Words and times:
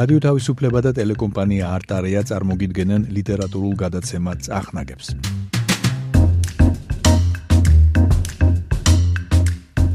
რადიო 0.00 0.20
თავისუფლება 0.24 0.80
და 0.80 0.90
ტელეკომპანია 0.96 1.70
არტარია 1.76 2.20
წარმოგიდგენენ 2.24 3.02
ლიტერატურულ 3.12 3.72
გადაცემას 3.82 4.46
წახნაგებს. 4.46 5.08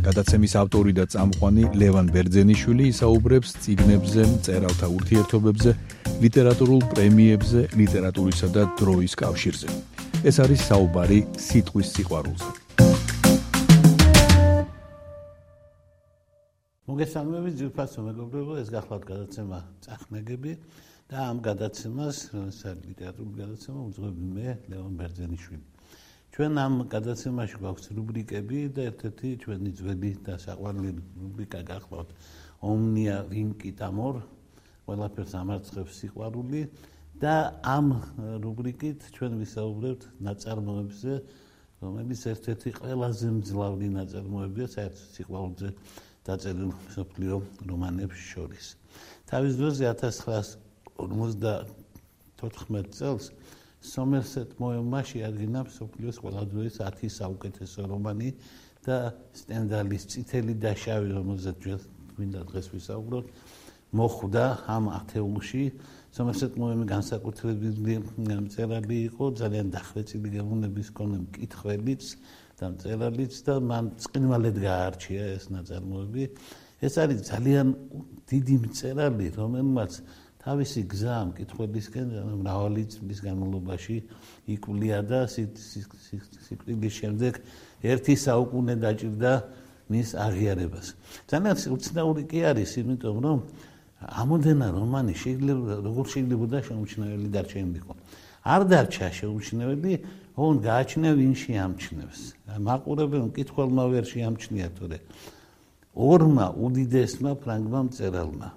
გადაცემის 0.06 0.54
ავტორი 0.62 0.94
და 1.00 1.06
წამყვანი 1.10 1.64
ლევან 1.82 2.12
ბერძენიშვილი 2.14 2.86
ისაუბრებს 2.94 3.50
ციგნებზე, 3.66 4.24
წერალთა 4.46 4.88
ურთიერთობებზე, 4.98 5.72
ლიტერატურულ 6.22 6.82
პრემიებზე, 6.94 7.60
ლიტერატურისა 7.82 8.48
და 8.54 8.70
დროის 8.78 9.14
კავშირზე. 9.18 9.68
ეს 10.30 10.36
არის 10.46 10.62
საუბარი 10.70 11.20
სიტყვის 11.48 11.88
სიყვარულზე. 11.96 12.65
მოგესალმებით 16.86 17.56
ძირფასო 17.58 18.02
მეგობრებო, 18.06 18.56
ეს 18.62 18.70
გახლავთ 18.70 19.06
გადაცემა 19.10 19.58
წახნაგები 19.82 20.52
და 21.10 21.18
ამ 21.34 21.40
გადაცემას, 21.42 22.18
საერთოდ 22.30 22.86
ლიტერატურული 22.90 23.40
გადაცემა 23.42 23.80
უძღვები 23.90 24.26
მე, 24.36 24.50
ლევან 24.70 24.94
ბერძენიშვილი. 25.00 25.66
ჩვენ 26.30 26.52
ამ 26.62 26.74
გადაცემაში 26.94 27.56
გვაქვს 27.58 27.90
რუბრიკები 27.90 28.60
და 28.78 28.82
ერთ-ერთი 28.92 29.30
ჩვენი 29.42 29.72
ძველი 29.82 30.12
და 30.30 30.34
საყვარელი 30.46 30.92
რუბრიკა 31.26 31.60
გახლავთ 31.74 32.10
ომნია 32.70 33.18
ვინკი 33.34 33.72
თამორ, 33.82 34.16
ყველაფერს 34.86 35.34
ამარცხებს 35.42 35.94
სიყვარული 36.06 36.62
და 37.18 37.36
ამ 37.66 37.88
რუბრიკით 38.46 39.10
ჩვენ 39.10 39.32
ვისაუბრებთ 39.42 40.02
ნაწარმოებზე, 40.22 41.14
რომელიც 41.82 42.22
ერთ-ერთი 42.30 42.70
ყველაზე 42.78 43.28
მძლავრი 43.42 43.88
ნაწარმოებია 43.98 44.68
საერთოდ 44.76 45.10
სიყვარულზე 45.18 45.70
დაწერილ 46.26 46.72
სოფლიო 46.96 47.36
რომანებს 47.70 48.18
შორის. 48.32 48.66
თავის 49.30 49.54
დროზე 49.60 49.84
1954 49.94 52.90
წელს 52.98 53.26
სომერსეტ 53.86 54.50
მოემმა 54.58 55.02
შეადგინა 55.06 55.60
სოფლიოს 55.78 56.18
ყველა 56.24 56.44
დროის 56.50 56.76
10 56.82 57.14
საუკეთესო 57.20 57.82
რომანი 57.92 58.30
და 58.86 59.14
სტენდალის 59.34 60.04
წითელი 60.12 60.54
და 60.62 60.72
შავი 60.74 61.10
რომელზეც 61.18 61.56
ჩვენ 61.66 61.80
გვინდა 62.16 62.42
დღეს 62.50 62.68
ვისაუბროთ 62.74 63.26
მოხვდა 63.96 64.46
ამ 64.76 64.86
ათეულში 65.00 65.64
სომერსეტ 66.16 66.52
მოემი 66.62 66.86
განსაკუთრებული 66.90 67.96
მწერალი 68.46 68.98
იყო 69.10 69.24
ძალიან 69.42 69.68
დახვეწილი 69.76 70.30
გემოვნების 70.36 70.90
კონე 70.98 71.18
მკითხველიც 71.26 72.04
და 72.60 72.66
მწერალიც 72.72 73.34
და 73.46 73.54
მან 73.60 73.86
წინვალედ 74.00 74.58
გაარჩია 74.64 75.24
ეს 75.36 75.46
ნაწარმოები. 75.52 76.24
ეს 76.86 76.94
არის 77.02 77.20
ძალიან 77.32 77.68
დიდი 78.30 78.56
მწერალი, 78.66 79.28
რომელმაც 79.36 79.92
თავისი 80.46 80.82
გზა 80.86 81.18
მკითხველისკენ 81.34 82.08
მრავალი 82.46 82.84
წლის 82.94 83.20
განმავლობაში 83.26 83.96
იკვლია 84.56 85.00
და 85.10 85.20
სიკვდილის 85.26 86.94
შემდეგ 87.02 87.34
ერთი 87.82 88.14
საუკუნე 88.14 88.76
დაჭირდა 88.78 89.34
მის 89.90 90.10
აღიარებას. 90.18 90.88
ძალიან 91.30 91.56
უცნაური 91.76 92.24
კი 92.30 92.40
არის, 92.50 92.72
იმიტომ 92.82 93.18
რომ 93.26 93.40
ამოდენა 94.06 94.68
რომანი 94.76 95.14
შეიძლება 95.18 95.74
როგორ 95.82 96.06
შეიძლება 96.14 96.58
შეუმჩნეველი 96.68 97.30
დარჩენილიყო. 97.36 97.94
არ 98.46 98.62
დარჩა 98.70 99.08
შეუმჩნეველი, 99.18 99.94
ოღონ 100.38 100.58
გააჩნია 100.62 101.12
ვინ 101.18 101.34
შეამჩნევს. 101.34 102.20
მაყურებელ 102.62 103.24
მკითხველმა 103.34 103.84
ვერ 103.90 104.06
შეამჩნია 104.06 104.70
თორე 104.78 104.98
ორმა 105.96 106.48
უდიდესმა 106.60 107.32
ფრანგმა 107.40 107.80
მწერალმა. 107.88 108.50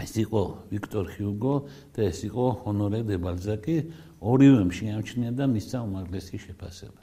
ეს 0.00 0.14
იყო 0.20 0.42
ვიქტორ 0.72 1.06
ჰიუგო 1.16 1.54
და 1.96 2.00
ეს 2.08 2.18
იყო 2.28 2.46
ჰონორე 2.60 3.00
დე 3.08 3.16
ბალზაკი, 3.24 3.76
ორივემ 4.20 4.70
შეამჩნია 4.70 5.32
და 5.32 5.44
მისცა 5.48 5.78
უმაღლესი 5.80 6.36
შეფასება. 6.44 7.00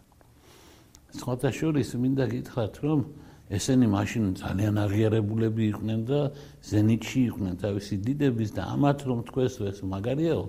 სხვათა 1.18 1.50
შორის 1.50 1.90
მინდა 1.98 2.26
გითხრათ, 2.30 2.74
რომ 2.86 3.00
ესენი 3.48 3.88
მაშინ 3.90 4.26
ძალიან 4.44 4.76
აღიარებულები 4.86 5.64
იყვნენ 5.72 6.02
და 6.10 6.20
ზენიტში 6.68 7.20
იყვნენ 7.32 7.56
თავისი 7.64 7.96
დიდების 8.06 8.50
და 8.58 8.62
ამათ 8.76 9.00
რომ 9.08 9.20
თქვეს 9.30 9.54
ეს 9.72 9.80
მაგარიაო 9.88 10.44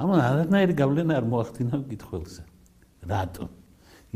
ამ 0.00 0.10
არანაირი 0.16 0.74
გავლენა 0.80 1.16
არ 1.20 1.26
მოახდინა 1.28 1.76
კითხველზე. 1.90 2.42
რატო? 3.04 3.44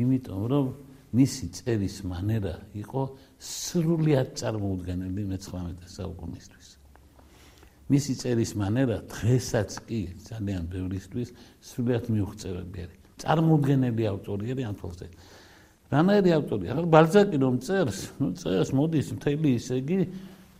იმიტომ 0.00 0.42
რომ 0.48 0.66
მისი 1.14 1.46
წერის 1.54 1.96
მანერა 2.08 2.54
იყო 2.80 3.02
სრულიად 3.38 4.28
წარმოუდგენელი 4.40 5.22
მე-19 5.30 5.84
საუკუნისთვის. 5.86 6.68
მისი 7.92 8.12
წერის 8.16 8.52
მანერა 8.56 8.96
დღესაც 9.12 9.70
კი 9.84 10.00
ძალიან 10.24 10.64
ბევრისთვის 10.72 11.28
სრულიად 11.60 12.04
მიუღწევები 12.08 12.78
არის. 12.84 12.98
წარმოუდგენელი 13.20 14.04
ავტორი 14.08 14.44
არის 14.56 14.64
ამ 14.64 14.76
თვალზე. 14.80 15.06
რანაირი 15.92 16.30
ავტორია? 16.34 16.68
ახლა 16.74 16.88
ბალზაკი 16.96 17.36
რომ 17.44 17.54
წერს, 17.60 17.98
ნუ 18.18 18.28
წერს 18.40 18.70
მოდის 18.72 19.08
მთელი 19.20 19.48
ისე 19.60 19.74
იგი 19.84 19.98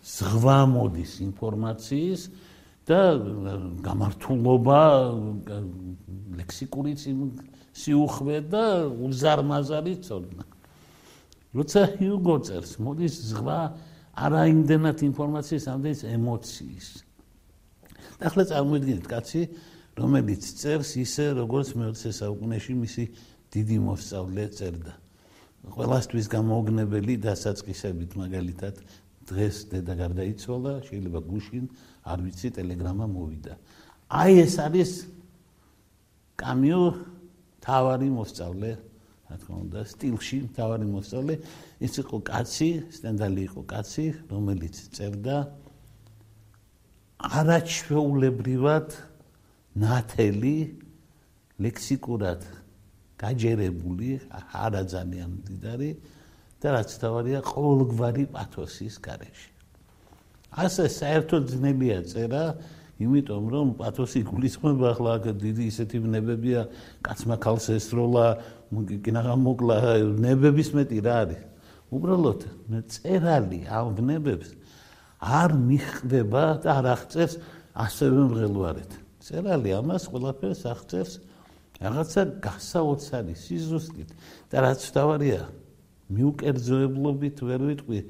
ზღვა 0.05 0.61
მოდის 0.69 1.13
ინფორმაციის 1.25 2.23
და 2.85 3.01
გამართულობა 3.81 4.81
ლექსიკური 6.41 6.93
სიუხვე 7.75 8.39
და 8.53 8.65
უზარმაზარი 8.93 9.95
ცოდნა. 10.05 10.45
როცა 11.55 11.81
ჰიუგო 11.97 12.37
წერს, 12.45 12.73
მოდის 12.83 13.15
ზღვა 13.31 13.61
არაიმდენად 14.15 14.99
ინფორმაციის, 15.11 15.65
ამდენს 15.71 16.01
ემოციის. 16.13 16.89
და 18.19 18.23
ახლა 18.31 18.43
წარმოიდგინეთ 18.51 19.07
კაცი, 19.11 19.43
რომელიც 19.99 20.43
წერს 20.61 20.91
ისე, 20.99 21.25
როგორც 21.39 21.69
მე-20 21.79 22.11
საუკუნეში 22.21 22.73
მისი 22.75 23.05
დიდი 23.55 23.79
მოსწავლე 23.87 24.45
წერდა. 24.55 24.95
ყველასთვის 25.65 26.27
გამოუგნებელი 26.29 27.15
დასაწყისებით 27.25 28.11
მაგალითად 28.19 28.75
დღეს 29.25 29.57
დედა 29.73 29.95
გარდაიცვალა, 30.03 30.73
შეიძლება 30.85 31.21
გუშინ 31.25 31.65
არ 32.05 32.19
ვიცი 32.25 32.49
ტელეგრამა 32.57 33.07
მოვიდა. 33.09 33.55
აი 34.13 34.33
ეს 34.45 34.55
არის 34.61 34.91
კამიო 36.37 36.83
თავარი 37.65 38.09
მოსწავლე, 38.13 38.71
რა 39.25 39.37
თქმა 39.41 39.57
უნდა, 39.65 39.81
სტილში 39.89 40.39
თავარი 40.53 40.87
მოსწავლე. 40.93 41.35
ის 41.81 41.95
იყო 42.05 42.17
კაცი, 42.29 42.71
სტენდალი 42.93 43.41
იყო 43.49 43.63
კაცი, 43.65 44.07
რომელიც 44.29 44.75
წერდა 44.93 45.37
არაჩვეულებრივად 47.25 48.89
ნათელი 49.81 50.59
ლექსიკურად 51.65 52.41
გაჯერებული, 53.17 54.11
არა 54.53 54.83
ძალიან 54.93 55.31
მდიდარი 55.41 55.91
და 56.61 56.69
რაც 56.77 56.91
თავარია 57.01 57.41
ყოველგვარი 57.49 58.25
პათოსის 58.35 59.01
გარეშე. 59.01 59.54
ასე 60.55 60.85
საერთოდ 60.87 61.43
ძნებია 61.51 61.99
წერა, 62.07 62.45
იმიტომ 63.03 63.45
რომ 63.51 63.67
პათოსი 63.79 64.23
გულისხმობა 64.23 64.87
ახლა 64.95 65.11
აქ 65.19 65.25
დიდი 65.43 65.65
ისეთი 65.67 65.99
ნებებია, 66.15 66.61
კაცმა 67.03 67.37
ქალს 67.43 67.67
ესროლა, 67.75 68.27
კინაღა 69.03 69.35
მოკლა, 69.35 69.77
ნებების 70.23 70.71
მეტი 70.79 70.99
რა 71.03 71.15
არის? 71.27 71.43
უბრალოდ 71.95 72.41
წერალი 72.91 73.61
ამ 73.71 73.99
ნებებს 74.03 74.55
არ 75.21 75.51
მიხვდება 75.55 76.45
და 76.65 76.71
არ 76.81 76.87
აღწევს 76.95 77.35
ასევე 77.75 78.21
მღელვარეთ. 78.31 78.91
წერალი 79.25 79.71
ამას 79.79 80.03
ყველაფერს 80.11 80.63
აღწევს 80.69 81.13
რაღაცა 81.81 82.23
გასაოცარი 82.45 83.35
სიზუსტით 83.35 84.11
და 84.51 84.57
რაც 84.65 84.81
თავარია 84.95 85.43
მიუკერძოებლობით 86.15 87.37
ვერ 87.49 87.61
ვიტყვი 87.71 88.01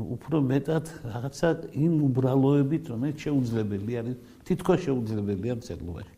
უფრო 0.00 0.36
მეტად 0.40 0.86
რაღაცა 1.04 1.48
იმ 1.76 1.92
უბრალოებით, 2.08 2.84
რომელიც 2.92 3.16
შეუძლებელი 3.26 3.92
არის, 4.00 4.16
თითქოს 4.46 4.80
შეუძლებელია 4.86 5.54
მწერლობაში. 5.60 6.14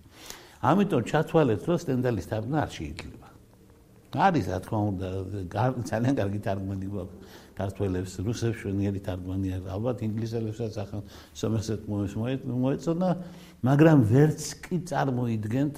ამიტომ 0.62 1.02
ჩათვალეთ, 1.11 1.61
რომ 1.67 1.76
სტენდალის 1.82 2.26
თარგმნა 2.31 2.58
არ 2.62 2.70
შეიძლება. 2.76 3.29
არის, 4.12 4.44
რა 4.52 4.58
თქმა 4.62 4.81
უნდა, 4.93 5.08
ძალიან 5.88 6.14
კარგი 6.20 6.40
თარგმანი 6.46 6.87
გვაქვს 6.93 7.17
ქართველებს, 7.56 8.12
რუსებს 8.26 8.56
შვენიერი 8.61 9.00
თარგმანი 9.08 9.49
აქვს, 9.56 9.69
ალბათ 9.73 9.99
ინგლისელებსაც 10.08 10.75
ახლა 10.82 11.00
სომესეთ 11.32 11.81
მოეწონა, 11.88 13.11
მაგრამ 13.64 13.99
ვერც 14.12 14.43
კი 14.62 14.76
წარმოიდგენთ 14.93 15.75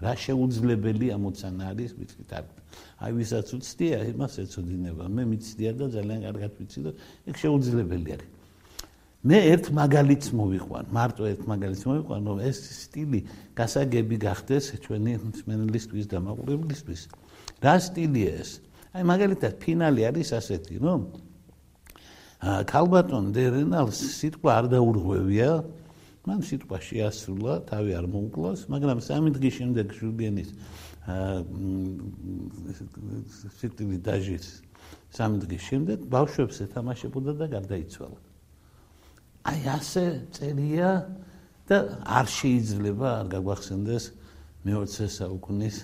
რა 0.00 0.12
შეუძლებელი 0.16 1.06
ამოცანა 1.12 1.64
არის 1.76 1.90
ვიცი 2.00 2.22
თარგმნა. 2.24 2.60
აი 3.04 3.10
ვისაც 3.20 3.48
უცდია, 3.52 3.98
იმას 4.12 4.34
ეცოდინება. 4.44 5.04
მე 5.12 5.22
მიცდია 5.28 5.70
და 5.76 5.86
ძალიან 5.92 6.20
კარგად 6.24 6.52
ვიცი 6.56 6.80
და 6.84 6.90
ეგ 7.28 7.34
შეუძლებელი 7.36 8.08
არის. 8.16 8.28
მე 9.20 9.38
ერთ 9.52 9.64
მაგალითს 9.76 10.28
მოვიყვან, 10.32 10.84
მარტო 10.96 11.22
ერთ 11.28 11.42
მაგალითს 11.44 11.84
მოვიყვან, 11.84 12.20
რომ 12.24 12.38
ეს 12.40 12.58
სტილი 12.88 13.20
გასაგები 13.52 14.16
გახდეს 14.16 14.64
ჩვენი 14.80 15.12
მსმენელისთვის 15.20 16.06
და 16.08 16.18
მაყურებლისთვის. 16.24 17.00
რა 17.60 17.74
სტილია 17.84 18.32
ეს? 18.40 18.50
აი 18.96 19.02
მაგალითად 19.04 19.52
ფინალი 19.60 20.00
არის 20.08 20.28
ასეთი, 20.40 20.74
რომ 20.80 21.00
ა 22.40 22.64
კალბატონ 22.64 23.36
დე 23.36 23.44
რენალს 23.52 24.00
სიტყვა 24.16 24.50
არ 24.56 24.66
დაურღვევია 24.72 25.50
მან 26.28 26.42
სიტყვა 26.44 26.78
შეასრულა, 26.84 27.54
თავი 27.70 27.94
არ 27.96 28.06
მოუკლოს, 28.12 28.66
მაგრამ 28.68 28.98
სამი 29.00 29.30
დღის 29.36 29.54
შემდეგ 29.56 29.86
ჟულიანის 29.96 30.50
აა 31.10 31.36
სიტყვი 33.60 33.98
დაჟის 34.04 34.48
სამი 35.16 35.40
დღის 35.44 35.62
შემდეგ 35.70 36.04
ბავშვებს 36.12 36.60
ეთამაშებოდა 36.66 37.32
და 37.40 37.46
გარდაიცვალა. 37.56 38.18
აი 39.48 39.60
ასე 39.72 40.04
წერია 40.36 40.90
და 41.64 41.76
არ 42.04 42.26
შეიძლება 42.28 43.08
არ 43.24 43.26
გაგვახსენდეს 43.34 44.04
მე-20 44.68 45.08
საუკუნის 45.16 45.76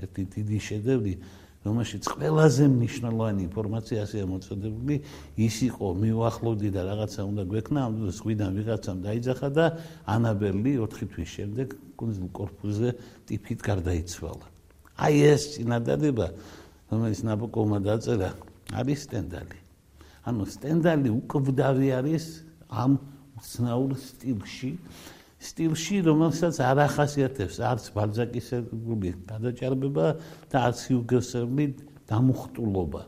ერთი 0.00 0.22
დიდი 0.38 0.58
შედევრი, 0.70 1.14
რომელშიც 1.60 2.04
ყველაზე 2.08 2.64
მნიშვნელოვანი 2.72 3.40
ინფორმაციაა 3.48 4.24
მოწოდებული, 4.32 4.96
ის 5.36 5.56
იყო 5.68 5.86
მიუახლოვდი 6.00 6.68
და 6.72 6.80
რაღაცა 6.88 7.20
უნდა 7.30 7.42
გვექნა, 7.52 7.78
ამ 7.84 7.92
დროს 8.00 8.16
ღვიდან 8.24 8.50
ვიღაცამ 8.56 8.98
დაიძახა 9.04 9.48
და 9.52 9.66
ანაბელი 10.08 10.72
4 10.80 11.08
თვის 11.12 11.28
შემდეგ 11.36 11.68
კუნძულ 12.00 12.28
კორფუზე 12.32 12.88
ტიფით 13.28 13.60
გარდაიცვალა. 13.60 14.46
აი 15.04 15.14
ეს 15.20 15.42
წინადადება, 15.60 16.26
რომელიც 16.88 17.20
ნაბოკოვმა 17.28 17.78
დაწერა, 17.84 18.30
არის 18.72 18.98
სტენდალი. 19.04 19.58
ანუ 20.24 20.42
სტენდალი 20.48 21.08
უკვდავი 21.12 21.88
არის 21.92 22.24
ამ 22.72 22.92
ცნაურ 23.40 23.96
სტილში. 24.00 24.76
სტილში, 25.40 26.02
რომელსაც 26.04 26.60
არ 26.60 26.84
ახასიათებს 26.84 27.56
არც 27.64 27.84
ბალზაკისებული 27.96 29.14
გადაჭარბება 29.24 30.06
და 30.52 30.56
არც 30.68 30.78
ჰიუგოსელი 30.90 31.66
დამუხტულობა. 32.10 33.02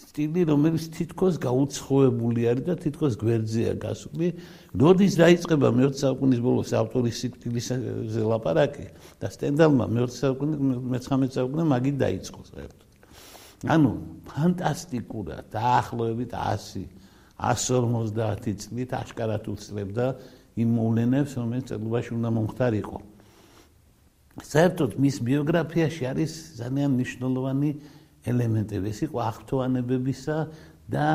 სტილი, 0.00 0.42
რომელიც 0.48 0.84
თითქოს 0.96 1.36
გაუცხოებული 1.44 2.40
არის 2.50 2.64
და 2.66 2.74
თითქოს 2.80 3.14
გვერდზეა 3.20 3.74
გასული, 3.82 4.28
როდის 4.72 5.14
დაიწყება 5.20 5.68
მე-20 5.76 6.00
საუკუნის 6.00 6.40
ბოლოს 6.40 6.70
ავტორის 6.72 7.16
სტილის 7.20 7.68
ლაპარაკი 8.30 8.86
და 9.20 9.26
სტენდალმა 9.28 9.84
მე-20 9.92 10.16
საუკუნის 10.22 10.58
მე-19 10.94 11.36
საუკუნე 11.36 11.64
მაგით 11.74 11.96
დაიწყო 12.00 12.40
საერთოდ. 12.48 12.88
ანუ 13.74 13.90
ფანტასტიკურად 14.24 15.44
დაახლოებით 15.52 16.32
100 16.32 16.88
150 17.40 18.60
წლით 18.64 18.90
აშკარად 18.96 19.44
უცლებდა 19.52 20.06
იმ 20.56 20.68
მოვლენებს, 20.80 21.30
რომელიც 21.38 21.66
წელობაში 21.70 22.10
უნდა 22.18 22.28
მომხდარიყო. 22.34 22.98
საერთოდ 24.40 24.90
მის 25.00 25.16
ბიოგრაფიაში 25.26 26.02
არის 26.10 26.32
ძალიან 26.60 26.90
მნიშვნელოვანი 26.96 27.70
ელემენტები. 28.30 28.86
ეს 28.90 29.00
იყო 29.06 29.18
აღთვანებებისა 29.30 30.36
და 30.90 31.06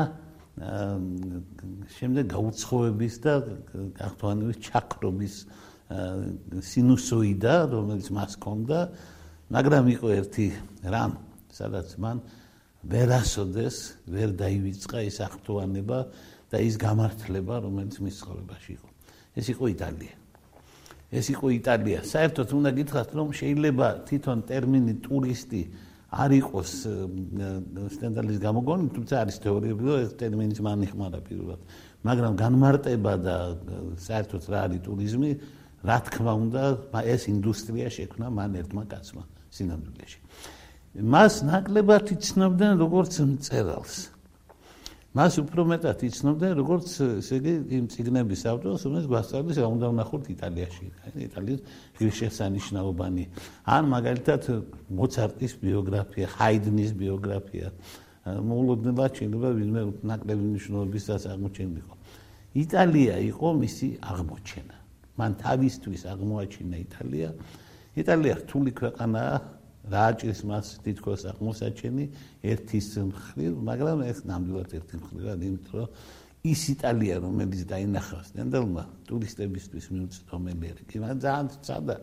შემდეგ 0.56 2.24
გაუცხოების 2.32 3.14
და 3.20 3.32
აღთვანების 4.06 4.56
ჩაქრობის 4.66 5.34
სინუსოიდა, 6.64 7.54
რომელიც 7.76 8.06
მას 8.16 8.32
ჰქონდა, 8.40 8.78
მაგრამ 9.52 9.84
იყო 9.94 10.08
ერთი 10.16 10.46
რამ, 10.80 11.12
სადაც 11.52 11.88
მან 12.00 12.16
ვერასოდეს 12.88 13.76
ვერ 14.08 14.30
დაივიწყა 14.32 14.98
ის 15.06 15.16
აღთვანება 15.28 15.98
და 16.50 16.56
ის 16.62 16.74
გამართლება, 16.80 17.54
რომელიც 17.68 17.94
მის 18.00 18.14
ცხოვრებაში 18.22 18.70
იყო. 18.80 18.95
ეს 19.36 19.46
იყო 19.52 19.64
იტალია. 19.76 20.14
ეს 21.12 21.26
იყო 21.30 21.46
იტალია. 21.60 21.98
საერთოდ 22.02 22.48
უნდა 22.56 22.70
გითხრათ, 22.76 23.10
რომ 23.14 23.28
შეიძლება 23.36 23.86
თვითონ 24.08 24.38
ტერმინი 24.48 24.94
ტურისტი 25.06 25.62
არ 26.16 26.30
იყოს 26.40 26.70
სტენდალის 27.94 28.38
გამოგონილი, 28.42 28.90
თუმცა 28.96 29.14
არის 29.22 29.36
თეორიები, 29.44 29.82
რომ 29.86 29.98
ეს 30.06 30.12
ტერმინიც 30.16 30.58
მან 30.66 30.78
იხმარა 30.86 31.20
პირველად. 31.28 31.60
მაგრამ 32.06 32.32
განმარტება 32.38 33.12
და 33.22 33.36
საერთოდ 33.98 34.42
რა 34.50 34.58
არის 34.66 34.80
ტურიზმი, 34.86 35.30
რა 35.86 35.98
თქმა 36.06 36.32
უნდა, 36.42 36.62
ეს 37.06 37.22
ინდუსტრია 37.30 37.88
შექმნა 37.90 38.26
მან 38.30 38.50
ერთმა 38.62 38.82
კაცმა 38.90 39.22
სინამდვილეში. 39.52 40.18
მას 40.96 41.34
ნაკლებად 41.44 42.06
იცნობდნენ 42.16 42.72
როგორც 42.80 43.14
მწერალს. 43.20 44.15
მას 45.16 45.38
უფრო 45.40 45.62
მეტად 45.70 46.02
იცნობდა 46.04 46.48
როგორც 46.60 46.88
ესე 47.16 47.36
იგი 47.40 47.52
იმ 47.72 47.84
ციგნების 47.88 48.42
ავტორს, 48.52 48.82
რომელიც 48.84 49.06
გვასწავლის 49.08 49.56
რა 49.62 49.68
უნდა 49.72 49.86
ვნახოთ 49.92 50.24
იტალიაში, 50.36 50.86
იტალიის 51.24 51.60
ღირსშესანიშნაობანი. 51.96 53.24
ან 53.64 53.82
მაგალითად 53.96 54.42
მოცარტის 54.92 55.52
ბიოგრაფია, 55.64 56.26
ჰაიდნის 56.36 56.90
ბიოგრაფია. 57.00 57.68
მოულოდნელად 58.26 59.12
შეიძლება 59.16 59.48
ვინმე 59.56 59.82
ნაკლები 60.04 60.44
მნიშვნელობისას 60.52 61.22
აღმოჩენილიყო. 61.32 61.94
იტალია 62.60 63.14
იყო 63.32 63.48
მისი 63.56 63.88
აღმოჩენა. 64.12 64.76
მან 65.16 65.30
თავისთვის 65.40 66.00
აღმოაჩინა 66.12 66.76
იტალია. 66.76 67.28
იტალია 67.96 68.34
რთული 68.44 68.70
ქვეყანაა, 68.76 69.36
რა 69.86 70.02
აჭრის 70.10 70.40
მას 70.50 70.66
თითქოს 70.82 71.22
აღმოსაჩენი 71.30 72.04
ერთის 72.42 72.88
მხრივ, 73.06 73.52
მაგრამ 73.62 73.98
ეს 74.10 74.18
ნამდვილად 74.26 74.70
ერთი 74.74 74.94
მხრივად, 74.98 75.38
იმიტომ 75.46 75.74
რომ 75.78 75.88
ის 76.46 76.62
იტალია, 76.74 77.16
რომელიც 77.22 77.60
დაინახავს 77.70 78.28
ნენდელმა 78.34 78.82
ტურისტებისთვის 79.06 79.86
მიუწვდომელი 79.94 80.66
არის, 80.72 80.84
კი 80.90 80.96
მაგრამ 81.02 81.20
ძალიან 81.22 81.46
ცადა. 81.66 81.96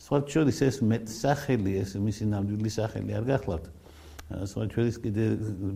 სვაჩორის 0.00 0.58
ეს 0.64 0.76
მეტსახელი, 0.80 1.72
ეს 1.84 1.90
მისი 2.00 2.24
ნამდვილი 2.32 2.70
სახელი 2.72 3.10
არ 3.20 3.24
გახლავთ. 3.32 3.66
სვაჩორის 4.30 4.96
კიდე 5.02 5.24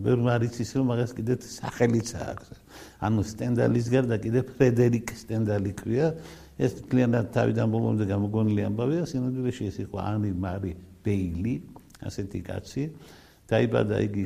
ვერ 0.01 0.17
მარიცის 0.25 0.69
რომ 0.79 0.85
მაგას 0.89 1.11
კიდე 1.13 1.33
სახელიც 1.45 2.09
აქვს. 2.15 2.47
ანუ 3.05 3.21
სტენდალის 3.21 3.85
გარდა 3.93 4.15
კიდე 4.17 4.39
ფრედერიკ 4.49 5.07
სტენდალი 5.13 5.71
ქვია. 5.77 6.07
ეს 6.55 6.71
კლიენტად 6.89 7.25
თავიდან 7.35 7.67
ბოლომდე 7.67 8.03
გამოგონილი 8.07 8.61
ამბავია, 8.65 9.03
სინამდვილეში 9.11 9.63
ეს 9.69 9.77
იყო 9.83 9.95
ანი 9.99 10.31
მარი 10.31 10.94
ბეილი, 11.05 11.55
ასეთი 12.05 12.39
კაცი, 12.49 12.83
დაიბადა 13.49 13.97
იგი 14.09 14.25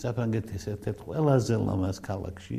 საფრანგეთის 0.00 0.64
ერთ-ერთ 0.74 0.98
ყველაზე 1.06 1.54
ლამაზ 1.60 1.96
ქალაქში, 2.08 2.58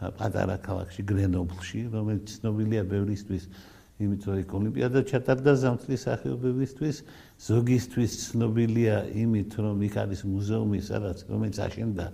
პატარა 0.00 0.56
ქალაქში 0.64 1.02
გრენობლში, 1.04 1.80
რომელიც 1.92 2.24
ცნობილია 2.40 2.82
ბევრისთვის 2.88 3.44
იმით, 4.00 4.22
რომ 4.24 4.36
იქ 4.40 4.52
ოლიმპიადა 4.56 5.00
ჩატარდა 5.10 5.52
ზამთრის 5.60 6.04
სახეობებისთვის, 6.08 6.96
ზოგისთვის 7.44 8.12
ცნობილია 8.30 8.96
იმით, 9.12 9.52
რომ 9.60 9.82
იქ 9.84 9.94
არის 10.00 10.20
მუზეუმი, 10.24 10.78
სადაც 10.80 11.18
რომელიც 11.28 11.56
აშენდა 11.60 12.06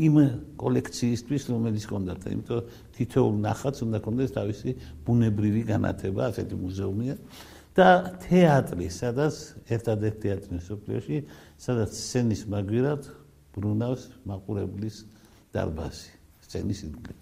იმ 0.00 0.16
კოლექციისთვის, 0.60 1.42
რომელიც 1.50 1.84
ჰქონდათ, 1.88 2.20
იმიტომ 2.30 2.60
თითოეულ 2.96 3.34
ნახატს 3.40 3.80
უნდა 3.84 3.98
ჰქონდეს 4.00 4.30
თავისი 4.36 4.70
ბუნებრივი 5.04 5.62
განათება, 5.72 6.22
ასეთი 6.30 6.54
მუზეუმია. 6.60 7.14
და 7.80 7.90
თეატრი, 8.20 8.86
სადაც 8.92 9.36
ერთადერთი 9.72 10.20
თეატრი 10.26 10.60
სოფლიოში, 10.66 11.18
სადაც 11.56 11.96
სცენის 11.96 12.44
მაგვირად 12.52 13.08
ბრუნავს 13.56 14.04
მაყურებლის 14.28 14.96
დარბაზი, 15.54 16.12
სცენის 16.44 16.84
ირგვლივ. 16.90 17.18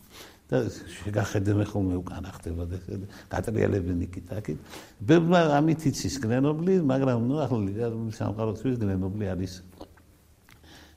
და 0.48 0.64
შეგახედე 0.72 1.52
მე 1.60 1.64
ხოლმე 1.68 1.96
უკანა 2.00 2.30
ხდება 2.32 2.64
და 2.72 2.76
გატრიალებენ 3.28 3.98
იქით 4.08 4.28
აქით. 4.32 4.58
ბევრმა 5.04 5.40
ამით 5.60 5.80
იცის 5.92 6.16
გრენობლი, 6.24 6.74
მაგრამ 6.88 7.20
ნუ 7.28 7.36
ახლა 7.44 7.88
სამყაროთვის 8.16 8.80
გრენობლი 8.80 9.28
არის 9.28 9.52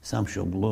სამშობლო 0.02 0.72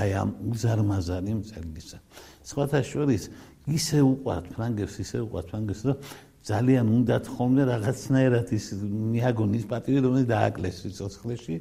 აი 0.00 0.10
ამ 0.16 0.30
უზარმაზარი 0.48 1.32
მწერლისა. 1.44 1.98
სხვათა 2.40 2.80
შორის 2.82 3.28
ისე 3.68 4.00
უყვართ 4.00 4.44
ფრანგებს, 4.56 4.94
ისე 5.04 5.20
უყვართ 5.28 5.46
ფრანგებს, 5.52 5.80
რომ 5.84 5.96
ძალიან 6.44 6.86
უნდათ 6.96 7.24
ხოლმე 7.34 7.62
რაღაცნაირად 7.72 8.48
ის 8.52 8.66
მიაგონ 9.14 9.50
ის 9.58 9.64
პატივი 9.70 10.00
რომელიც 10.04 10.28
დააკლეს 10.28 10.76
სიცოცხლეში 10.84 11.56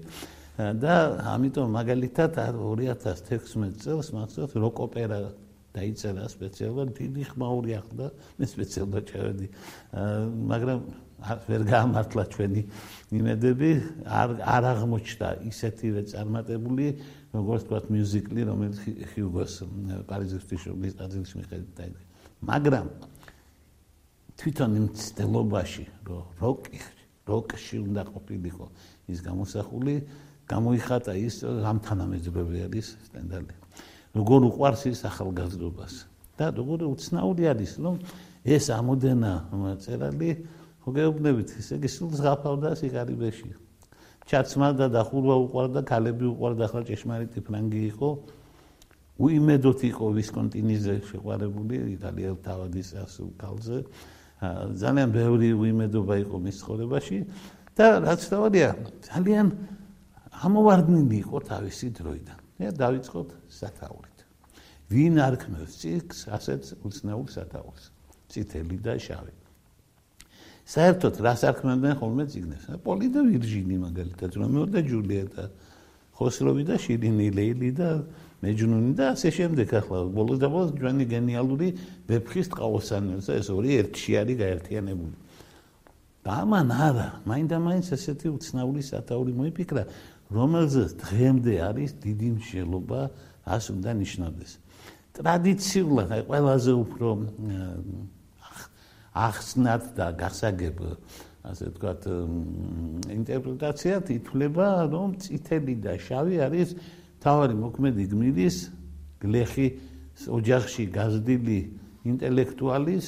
და 0.83 0.93
ამიტომ 1.33 1.67
მაგალითად 1.79 2.31
2016 2.59 3.79
წელს 3.83 4.07
მახსოვს 4.17 4.53
როკოპერა 4.59 5.19
დაიწერა 5.73 6.27
სპეციალურად 6.29 6.89
დიდი 6.99 7.23
ხმაური 7.31 7.71
ახლა 7.79 8.11
მე 8.37 8.45
სპეციალურად 8.51 9.03
ჩავედი 9.09 9.47
მაგრამ 10.51 10.79
ვერ 11.23 11.61
გაამართლა 11.63 12.23
ჩვენი 12.35 12.61
იმედები. 13.15 13.69
არ 14.03 14.29
არ 14.43 14.63
აღმოჩნდა 14.73 15.29
ისეთივე 15.47 16.01
წარმატებული 16.11 16.85
როგორც 17.31 17.61
თქვა 17.67 17.79
მიუზიკლი 17.95 18.41
რომელიც 18.51 18.77
ჰიუგოს 19.13 19.53
პარიზის 20.09 20.43
ფიშობის 20.49 20.93
ტაძრის 20.99 21.31
მიხედვით 21.39 21.71
დაიწყო. 21.79 22.03
მაგრამ 22.43 22.85
თვითონ 24.39 24.71
იმ 24.79 24.87
ცდელობაში 24.97 25.85
რომ 26.07 26.23
როკი 26.41 26.79
როკში 27.29 27.77
უნდა 27.87 28.03
ყოფილიყო 28.13 28.65
ის 29.13 29.19
გამოსახული 29.23 29.95
გამოიხატა 30.49 31.13
ის 31.15 31.35
ამ 31.43 31.77
თანამედროვე 31.85 32.57
არის 32.67 32.87
სტენდალი. 33.07 33.53
როგორ 34.17 34.39
უყვარს 34.49 34.83
ის 34.91 34.99
ახალგაზრდობას? 35.07 35.93
და 36.37 36.45
როგორ 36.49 36.79
უცნაური 36.93 37.43
არის 37.53 37.71
რომ 37.79 37.95
ეს 38.43 38.65
ამოდენა 38.73 39.33
წერალი 39.79 40.31
მოგეუბნებით 40.83 41.49
ესე 41.61 41.77
იგი 41.79 41.89
სულ 41.95 42.11
ზღაფავდა 42.19 42.69
სიგარიბეში 42.81 43.51
ჩაცმადა 44.27 44.87
და 44.87 45.01
ხურვა 45.03 45.35
უყვარდა 45.45 45.81
ქალები 45.83 46.25
უყვარდა 46.31 46.63
ახლა 46.67 46.81
ჭეშმარიტი 46.87 47.39
ფრანგი 47.43 47.81
იყო. 47.91 48.09
უიმედოთ 49.23 49.79
იყო 49.93 50.05
ვისკონტინიზე 50.17 50.93
შეყვარებული 51.11 51.75
იტალიელ 51.95 52.35
თავადის 52.41 52.89
ასულ 53.03 53.29
ქალზე 53.37 53.77
ძალიან 54.79 55.09
ბევრი 55.13 55.49
უიმედობა 55.55 56.15
იყო 56.23 56.35
მის 56.43 56.55
ცხოვრებაში 56.61 57.17
და 57.77 57.87
რაც 58.03 58.21
თავია 58.29 58.69
ძალიან 59.07 59.47
ამოვარდნილი 60.43 61.17
იყო 61.23 61.37
თავისი 61.47 61.87
დროიდან. 61.99 62.39
და 62.63 62.69
დაიწყოთ 62.79 63.29
სათაურით. 63.49 64.17
ვინ 64.93 65.15
არქმევს 65.25 65.73
ციკს 65.81 66.19
ასეთ 66.37 66.63
უცნაურ 66.85 67.27
სათაურს? 67.33 67.83
წითელი 68.29 68.77
და 68.79 68.93
შავი. 69.01 69.33
საერთოდ 70.63 71.15
რას 71.25 71.41
არქმევდნენ 71.49 71.95
ხოლმე 71.99 72.23
ციგნებს? 72.31 72.65
პოლი 72.85 73.07
და 73.11 73.19
ვირჟინი 73.27 73.77
მაგალითად, 73.83 74.31
რომეო 74.39 74.65
და 74.71 74.79
ჯულიეტა, 74.79 75.43
ხოსროვი 76.17 76.63
და 76.69 76.75
შირინი, 76.77 77.27
ლეილი 77.33 77.69
და 77.73 77.89
მეჯნუნი 78.43 78.93
და 78.99 79.05
ასე 79.15 79.29
შემდეგ 79.33 79.67
ახლა 79.79 79.99
ბოლოს 80.13 80.39
და 80.43 80.47
ბოლოს 80.51 80.71
ჩვენი 80.77 81.05
გენიალური 81.09 81.67
ვეფხის 82.09 82.47
ტყავოსანელს 82.53 83.27
ეს 83.33 83.47
ორი 83.49 83.69
ერთში 83.81 84.11
არის 84.21 84.37
გაერთიანებული. 84.43 85.15
და 86.23 86.31
ამან 86.39 86.67
არა, 86.71 87.07
მაინდა-მაინც 87.27 87.87
ესეთი 87.95 88.27
უცნაური 88.31 88.79
სათაური 88.79 89.31
მოიფიქრა, 89.35 89.83
რომელზეც 90.31 90.89
დღემდე 91.03 91.53
არის 91.67 91.91
დიდი 91.99 92.29
მსჯელობა, 92.39 93.01
ას 93.43 93.65
უნდა 93.75 93.91
ნიშნავდეს. 93.91 94.51
ტრადიციულად 95.13 96.09
ყველაზე 96.25 96.71
უფრო 96.73 97.07
ახსნად 99.13 99.83
და 99.93 100.07
გასაგებ 100.17 100.79
ასე 101.43 101.69
ვთქვათ 101.73 102.05
ინტერპრეტაციად 103.11 104.11
ითვლება, 104.15 104.67
რომ 104.87 105.15
წითელი 105.19 105.75
და 105.83 105.93
შავი 105.99 106.39
არის 106.39 106.69
თავარი 107.19 107.55
მოქმედი 107.59 108.03
გმირის 108.13 108.57
გლეხი 109.19 109.67
ოჯახში 110.23 110.83
გაზრდილი 110.95 111.59
ინტელექტუალის 112.07 113.05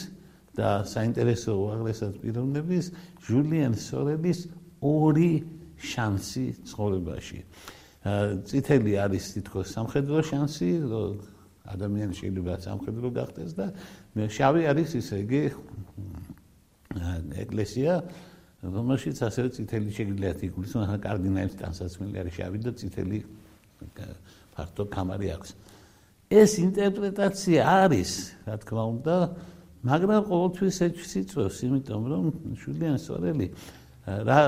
და 0.56 0.70
საინტერესო 0.88 1.51
უაღრესად 1.56 2.13
პიროვნების 2.24 2.86
ჟულიან 3.24 3.74
სორელის 3.75 4.39
ორი 4.84 5.32
შანსი 5.80 6.46
ცხოვრებაში. 6.68 7.39
წითელი 8.48 8.92
არის 9.00 9.24
თითქოს 9.36 9.68
სამხედრო 9.75 10.20
შანსი, 10.27 10.70
ადამიანი 11.65 12.13
შეიძლება 12.13 12.54
სამხედრო 12.62 13.08
გახდეს 13.15 13.51
და 13.58 13.65
შავი 14.30 14.62
არის 14.70 14.89
ისე 15.01 15.15
იგი 15.25 15.42
ეკლესია 17.46 17.94
რომელშიც 18.66 19.22
ასევე 19.26 19.50
წითელი 19.54 19.90
შეიძლება 19.94 20.46
იგულისხმოს, 20.48 20.86
ახლა 20.86 21.00
კარდინალის 21.06 21.56
ტანსაცმელი 21.60 22.16
არის 22.22 22.34
შავი 22.40 22.60
და 22.66 22.72
წითელი 22.80 23.20
ფართო 24.56 24.84
კამარი 24.90 25.28
აქვს. 25.36 25.50
ეს 26.34 26.52
ინტერპრეტაცია 26.66 27.62
არის, 27.62 28.12
რა 28.48 28.56
თქმა 28.66 28.84
უნდა, 28.96 29.16
მაგრამ 29.86 30.22
ყოველთვის 30.26 30.76
ეჩვისიწვევს, 30.88 31.58
იმიტომ 31.66 32.02
რომ 32.10 32.24
შვილიან 32.58 32.96
სწორელი 32.98 33.48
რა 34.06 34.40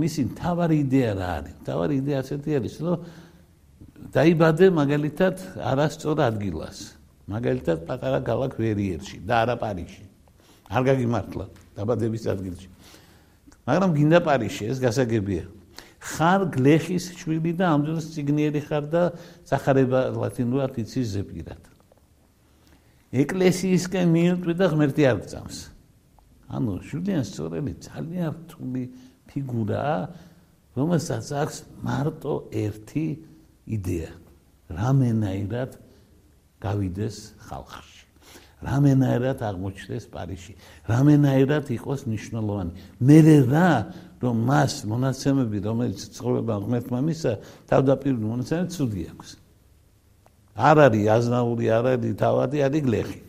მისი 0.00 0.22
თავარი 0.40 0.76
იდეა 0.84 1.10
რა 1.20 1.28
არის? 1.40 1.54
თავარი 1.68 1.94
იდეა 2.00 2.16
ასეთი 2.20 2.50
არის, 2.60 2.74
რომ 2.84 2.96
დაიბადე 4.12 4.66
მაგალითად 4.80 5.36
არასწორ 5.60 6.16
ადგილას. 6.20 6.78
მაგალითად 7.28 7.78
პატარა 7.84 8.18
ქალაქ 8.24 8.52
ვერიერში 8.56 9.16
და 9.28 9.34
არა 9.44 9.56
პარიში. 9.60 10.04
არ 10.70 10.82
გაგიმართლა 10.86 11.44
დაბადების 11.80 12.24
ადგილში. 12.28 12.68
მაგრამ 13.64 13.90
გინდა 13.96 14.18
პარიში, 14.20 14.62
ეს 14.68 14.78
გასაგებია. 14.84 15.44
ხარ 16.00 16.48
გლეხის 16.52 17.04
შვილი 17.16 17.52
და 17.56 17.64
ამდენს 17.76 18.04
ციგნიერი 18.16 18.60
ხარ 18.64 18.84
და 18.88 19.02
სახარება 19.44 20.12
ლათინურად 20.16 20.76
იცი 20.80 21.00
ზეპირად. 21.12 21.60
ეკლესიისკენ 23.12 24.06
მიიწვი 24.14 24.52
და 24.56 24.66
ღმერთი 24.72 25.02
არ 25.10 25.18
გწამს. 25.24 25.58
ანუ 26.50 26.72
შვიდიან 26.88 27.24
სწორელი 27.26 27.72
ძალიან 27.84 28.30
რთული 28.32 28.82
ფიგურაა, 29.28 29.98
რომელსაც 30.78 31.26
აქვს 31.42 31.56
მარტო 31.84 32.34
ერთი 32.54 33.06
იდეა. 33.68 34.10
რამენაირად 34.70 35.70
გავიდეს 36.62 37.16
ხალხში. 37.44 38.09
რამენაირად 38.60 39.40
აღმოჩნდეს 39.40 40.04
პარიში. 40.12 40.52
რამენაირად 40.84 41.66
იყოს 41.72 42.00
ნიშნულოვანი. 42.04 42.72
მე 43.00 43.18
რა 43.48 43.70
რომ 44.20 44.36
მას 44.44 44.84
მონაცემები 44.84 45.58
რომელიც 45.64 46.00
ცხოვრება 46.12 46.54
ღმერთმა 46.60 47.00
მისა 47.08 47.32
თავდაპირველი 47.72 48.26
მონაცემები 48.28 48.68
ცუდი 48.76 49.02
აქვს. 49.16 49.30
არ 50.60 50.76
არის 50.86 51.04
აზნაური 51.08 51.66
არ 51.72 51.84
არის 51.96 52.12
თავადი 52.20 52.58
არის 52.68 52.82
გლეხი. 52.84 53.20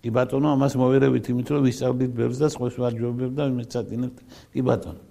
კი 0.00 0.08
ბატონო 0.08 0.48
ამას 0.56 0.72
მოვერევით 0.80 1.26
იმით 1.32 1.48
რომ 1.52 1.60
ვისწავლით 1.68 2.12
ბევრს 2.16 2.38
და 2.40 2.48
სხვას 2.48 2.74
ვარჯობებ 2.80 3.32
და 3.36 3.44
მეცადინებთ 3.52 4.18
კი 4.52 4.60
ბატონო. 4.64 5.02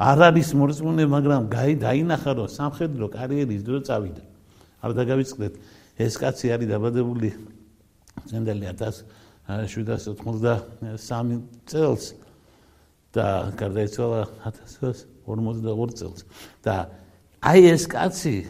არ 0.00 0.18
არის 0.28 0.48
მორწმუნე 0.56 1.04
მაგრამ 1.04 1.42
გაი 1.52 1.72
დაინახა 1.84 2.32
რომ 2.32 2.48
სამხედრო 2.48 3.06
კარიერის 3.12 3.60
დრო 3.60 3.78
წავიდა. 3.84 4.22
არ 4.84 4.90
დაგავიწყდეთ 4.96 5.54
ეს 6.00 6.14
კაცი 6.16 6.46
არის 6.54 6.68
დაბადებული 6.70 7.57
წენდელი 8.26 8.66
1793 8.74 11.38
წელს 11.68 12.14
და 13.14 13.52
გარდაიცვალა 13.56 14.26
1942 14.44 15.92
წელს. 15.98 16.24
და 16.64 16.76
აი 17.40 17.60
ეს 17.74 17.86
კაცი 17.86 18.46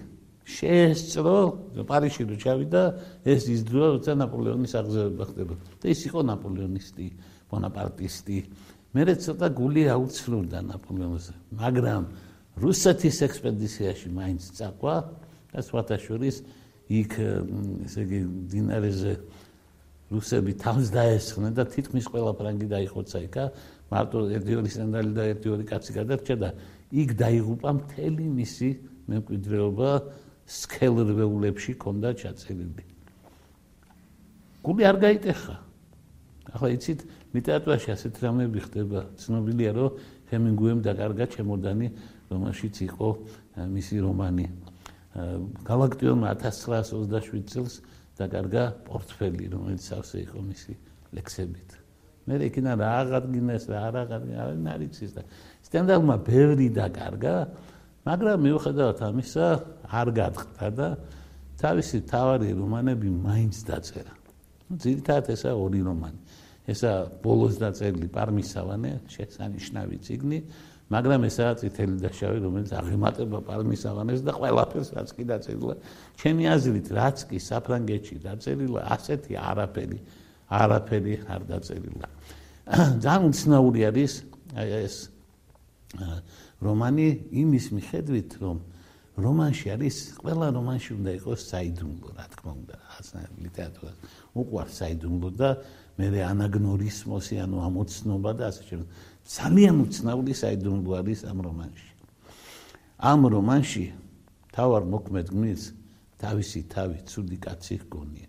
შეესწრო 0.48 1.36
პარიში 1.84 2.24
რო 2.24 2.36
ჩავიდა 2.40 2.82
ეს 3.28 3.44
დრო 3.68 4.00
როცა 4.00 4.16
ნაპოლეონის 4.16 4.72
აღზევება 4.80 5.24
ხდება. 5.28 5.54
და 5.80 5.86
ის 5.92 6.00
იყო 6.08 6.20
ნაპოლეონისტი 6.24 7.06
ბონაპარტისტი. 7.52 8.38
მე 8.96 9.02
ცოტა 9.20 9.46
გული 9.52 9.84
აუცლურდა 9.92 10.58
ნაპოლეონზე 10.64 11.32
მაგრამ 11.60 12.02
რუსეთის 12.56 13.16
ექსპედიციაში 13.28 14.08
მაინც 14.16 14.42
წაყვა 14.56 14.96
და 15.52 15.58
სხვათა 15.62 15.96
შორის 16.00 16.40
იქ 16.88 17.12
ესე 17.84 18.00
იგი 18.08 18.20
დინარეზე 18.48 19.12
რუსები 20.08 20.52
თავს 20.56 20.88
დაესხნენ 20.94 21.52
და 21.52 21.64
თითქმის 21.68 22.06
ყველა 22.08 22.32
ფრანგი 22.38 22.66
დაიხოცა 22.72 23.18
იქა 23.28 23.44
მარტო 23.92 24.18
ერთი 24.32 24.52
ორი 24.56 24.70
სანდალი 24.72 25.12
და 25.12 25.22
ერთი 25.32 25.48
ორი 25.52 25.64
კაცი 25.68 25.90
გადარჩა 25.96 26.36
და 26.40 26.48
იქ 26.88 27.10
დაიღუპა 27.20 27.70
მთელი 27.78 28.24
მისი 28.40 28.68
მემკვიდრეობა 29.08 29.90
სკელრვეულებში 30.48 31.72
ქონდა 31.76 32.10
ჩაწერილი. 32.16 32.84
გული 34.64 34.82
არ 34.88 34.96
გაიტეხა. 34.96 35.56
ახლა 36.48 36.68
იცით, 36.72 37.00
ლიტერატურაში 37.36 37.88
ასეთ 37.92 38.14
რამეები 38.24 38.60
ხდება. 38.64 39.00
ცნობილია, 39.20 39.70
რომ 39.76 39.90
ჰემინგუემ 40.32 40.80
დაკარგა 40.80 41.24
ჩემოდანი, 41.36 41.88
რომელშიც 42.32 42.74
იყო 42.88 43.08
მისი 43.68 43.96
რომანი. 44.00 44.46
გალაქტიონმა 45.68 46.28
1927 46.40 47.44
წელს 47.52 47.74
დაკარგა 48.18 48.64
პორტფელი, 48.86 49.44
რომელიც 49.54 49.90
ავსე 49.98 50.24
იყო 50.28 50.38
მისი 50.52 50.72
ლექსებით. 51.18 51.70
მე 52.28 52.36
იქნა 52.44 52.72
რა 52.76 52.88
აღადგინეს 53.02 53.64
რა 53.72 53.78
არ 53.88 53.94
აღადგინეს 54.04 54.68
არ 54.68 54.82
იცის 54.84 55.12
და 55.16 55.22
სტენდალმა 55.64 56.16
ბევრი 56.28 56.68
დაკარგა 56.76 57.34
მაგრამ 58.04 58.44
მიუხედავად 58.44 58.98
ამისა 59.08 59.46
არ 59.88 60.08
გადხდა 60.18 60.68
და 60.76 60.88
თავისი 61.60 61.98
თავარი 62.04 62.52
რომანები 62.52 63.08
მაინც 63.24 63.56
დაწერა 63.64 64.14
ну 64.68 64.74
ძირითადად 64.76 65.32
ესა 65.32 65.56
ორი 65.56 65.80
რომანი 65.88 66.20
ესა 66.68 66.92
ბოლოს 67.24 67.56
დაწერილი 67.64 68.08
პარმისავანე 68.12 68.92
შესანიშნავი 69.08 69.96
ციგნი 70.04 70.38
მაგრამ 70.88 71.20
ესაა 71.28 71.54
წითელი 71.60 71.96
და 72.00 72.10
შავი 72.16 72.38
რომელიც 72.48 72.70
აღემატება 72.80 73.38
პარმისავანეს 73.44 74.20
და 74.24 74.32
ყველაფერს 74.40 74.88
რაც 74.96 75.08
კი 75.12 75.24
დაწერილა 75.28 75.74
ჩემი 76.16 76.44
აზრით 76.48 76.88
რაც 76.96 77.18
კი 77.28 77.38
საფრანგეთში 77.44 78.16
დაწერილა 78.24 78.80
ასეთი 78.96 79.32
არაფერი 79.36 79.98
არაფერი 80.48 81.14
არ 81.28 81.42
დაწერილა. 81.48 82.08
ძალიან 83.04 83.22
უცნაური 83.28 83.80
არის 83.88 84.12
ეს 84.56 84.96
რომანი 86.60 87.06
იმის 87.32 87.66
მიხედვით, 87.76 88.30
რომ 88.40 88.56
რომანში 89.18 89.66
არის 89.74 89.96
ყველა 90.22 90.46
რომანში 90.56 90.90
უნდა 90.98 91.10
იყოს 91.18 91.40
საიდუმლო, 91.52 92.08
რა 92.16 92.26
თქმა 92.32 92.52
უნდა, 92.54 92.76
ასა 92.96 93.18
ლიტერატურა 93.44 93.92
უყვარს 94.38 94.74
საიდუმლო 94.78 95.28
და 95.36 95.50
მე 95.98 96.20
ანაგნორისმოსი, 96.32 97.34
ანუ 97.44 97.56
ამოცნობა 97.68 98.30
და 98.38 98.44
ასე 98.48 98.62
შემდეგ. 98.68 98.88
ძალიან 99.28 99.76
უცნაური 99.84 100.32
საიდუმლო 100.32 100.90
არის 101.00 101.20
ამ 101.28 101.38
რომანში. 101.44 101.90
ამ 102.98 103.20
რომანში 103.28 103.84
თავარ 104.56 104.82
მოქმედ 104.88 105.26
გმირს 105.34 105.64
თავისი 106.18 106.60
თავი 106.72 106.98
ცუდი 107.06 107.36
კაცი 107.44 107.76
ჰგონია. 107.84 108.28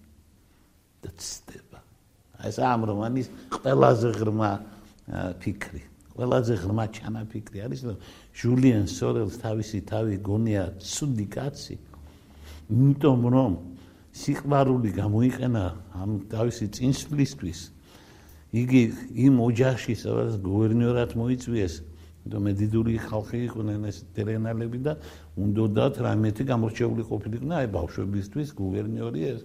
და 1.04 1.10
ცდება 1.16 1.80
ეს 2.44 2.60
ამ 2.60 2.82
რომანის 2.88 3.28
ყველაზე 3.56 4.10
ღრმა 4.20 4.52
ფიქრი 5.44 5.84
ყველაზე 6.16 6.54
ღრმა 6.64 6.86
ჩანაფიქრი 6.96 7.58
არის 7.66 7.82
რომ 7.88 7.98
ჟულიან 8.36 8.86
სორელს 8.92 9.36
თავისი 9.44 9.80
თავი 9.88 10.16
გონია 10.24 10.64
ცუდი 10.80 11.28
კაცი 11.36 11.76
იმიტომ 12.72 13.22
რომ 13.36 13.52
სიყვარული 14.20 14.92
გამოიყენა 15.00 15.64
ამ 16.04 16.12
თავისი 16.32 16.66
წინსვლისთვის 16.76 17.60
იგი 18.50 18.82
იმ 19.30 19.36
ოჯახში 19.46 19.94
სადაც 20.00 20.40
გუბერნიორად 20.42 21.14
მოიწვიეს 21.20 21.76
იმიტომ 22.26 22.42
მე 22.50 22.54
დიდული 22.60 22.94
ხალხი 23.06 23.40
იყვნენ 23.50 23.82
ეს 23.90 23.98
ტერენალები 24.18 24.80
და 24.86 24.94
უნდათ 25.38 26.02
რამეთი 26.06 26.44
გამორჩეული 26.50 27.04
ყოფილიყნა 27.10 27.54
აი 27.62 27.68
ბავშვებისთვის 27.78 28.50
გუბერნიორი 28.58 29.22
ეს 29.34 29.40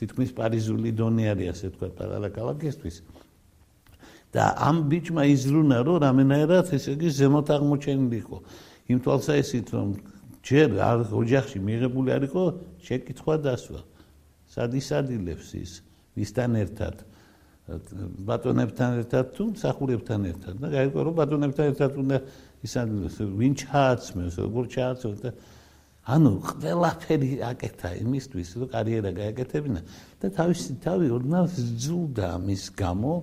თითქმის 0.00 0.30
პარიზული 0.36 0.90
დონე 0.96 1.24
არის 1.32 1.48
ასე 1.52 1.66
თქვა 1.76 1.88
პარალა 2.00 2.28
კალაკისთვის 2.32 2.96
და 4.36 4.52
ამ 4.68 4.76
ბიჭმა 4.90 5.24
იზრუნა 5.32 5.78
რომ 5.86 5.96
რამენაერად 6.04 6.68
ესე 6.76 6.92
იგი 6.96 7.08
ზემოთ 7.08 7.48
აღმოჩენილი 7.56 8.16
იყო. 8.20 8.38
იმ 8.92 8.98
თვალსაჩინოდ 9.04 9.68
რომ 9.76 9.88
ჯერ 10.46 10.68
ოჯახში 11.20 11.58
მიღებული 11.68 12.08
არისო 12.16 12.42
შეკითხვა 12.84 13.34
დასვა. 13.46 13.80
სად 14.52 14.70
ისადილებს 14.76 15.48
ის 15.56 15.72
ვისთან 16.16 16.52
ერთად 16.64 16.94
ბატონებთან 17.66 19.02
ერთად 19.02 19.34
თუ 19.34 19.44
მსახურებთან 19.50 20.20
ერთად. 20.30 20.54
და 20.62 20.66
გაიგო 20.70 20.98
რომ 21.02 21.14
ბატონებთან 21.18 21.66
ერთად 21.74 21.92
უნდა 21.98 22.18
ისადილოს 22.62 23.16
ვინ 23.26 23.52
ჩააცმევს 23.58 24.34
როგორ 24.38 24.64
ჩააცმევს 24.70 25.20
და 25.26 25.30
ანუ 26.06 26.30
ყველაფერი 26.46 27.30
აკეთა 27.42 27.90
იმისთვის 28.06 28.48
რომ 28.54 28.68
კარიერა 28.70 29.10
გააკეთებინა. 29.18 29.80
და 30.22 30.26
თავისი 30.30 30.70
თავი 30.78 31.06
ოდნავ 31.10 31.44
ზულდა 31.82 32.30
მის 32.46 32.64
გამო. 32.78 33.14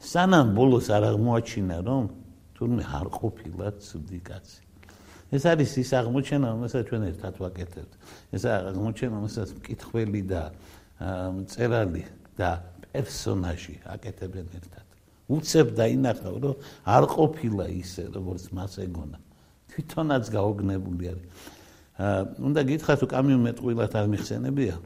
სანამ 0.00 0.46
ბოლოს 0.56 0.86
არ 0.92 1.02
აღმოაჩინა 1.16 1.76
რომ 1.80 2.04
თურმე 2.56 2.84
არ 2.84 3.08
ყოფილა 3.16 3.66
ცუდი 3.80 4.20
კაცი 4.28 4.60
ეს 5.30 5.44
არის 5.46 5.70
ის 5.78 5.90
აღმოჩენა 5.94 6.46
რომელსაც 6.52 6.82
ჩვენ 6.90 7.02
ერთად 7.14 7.34
ვაკეთებთ. 7.38 7.92
ეს 8.34 8.42
აღმოჩენა 8.44 9.12
რომელსაც 9.14 9.48
მკითხველი 9.56 10.22
და 10.26 10.42
წერალი 11.48 12.04
და 12.36 12.50
პერსონაჟი 12.92 13.74
აკეთებენ 13.94 14.46
ერთად. 14.58 14.86
უცებ 15.30 15.66
დაინახავ 15.78 16.36
რომ 16.42 16.54
არ 16.84 17.04
ყოფილა 17.14 17.66
ისე 17.70 18.04
როგორც 18.10 18.44
მას 18.50 18.72
ეგონა. 18.86 19.18
თვითონაც 19.70 20.24
გაოგნებული 20.34 21.04
არის. 21.12 21.26
უნდა 22.42 22.60
გითხრათ 22.70 22.98
რომ 23.02 23.10
კამიუმ 23.14 23.42
მეტყვილად 23.46 23.92
არ 23.94 24.06
მიხსენებია? 24.10 24.76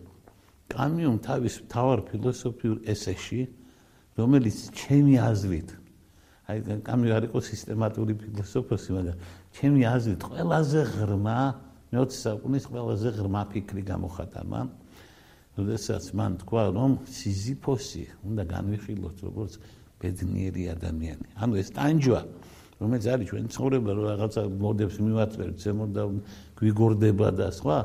კამიუმ 0.73 1.17
თავის 1.25 1.55
თავარ 1.69 2.01
ფილოსოფიურ 2.09 2.77
ესეში 2.89 3.41
რომელიც 4.19 4.57
ჩემი 4.81 5.15
აზრით 5.21 5.69
აი 6.49 6.59
კამიუ 6.87 7.13
არ 7.19 7.25
იყო 7.29 7.41
სისტემატური 7.45 8.15
ფილოსოფოსი 8.21 8.91
მაგრამ 8.97 9.17
ჩემი 9.59 9.83
აზრით 9.91 10.21
ყველაზე 10.29 10.81
ღრმა 10.95 11.39
მე-20 11.95 12.17
საუკუნის 12.25 12.65
ყველაზე 12.73 13.09
ღრმა 13.19 13.43
ფიქრი 13.53 13.83
გამოხატა 13.91 14.41
მან 14.51 14.67
როდესაც 15.55 16.05
მან 16.19 16.33
თქვა 16.43 16.63
რომ 16.75 16.93
სიზიფოსი 17.07 18.05
უნდა 18.27 18.43
განვიხილოთ 18.51 19.17
როგორც 19.29 19.53
ბედნიერი 20.03 20.65
ადამიანი 20.75 21.29
ანუ 21.39 21.55
ეს 21.63 21.69
ტანჯვა 21.79 22.21
რომელიც 22.83 23.05
არის 23.15 23.27
ჩვენ 23.31 23.47
ცხოვრება 23.55 23.91
რომ 23.95 24.05
რაღაცა 24.11 24.43
მოდებს 24.65 24.97
მივაწევთ 24.99 25.57
ზემოთ 25.63 25.91
და 25.95 26.03
გვიგორდება 26.59 27.29
და 27.39 27.49
სხვა 27.55 27.79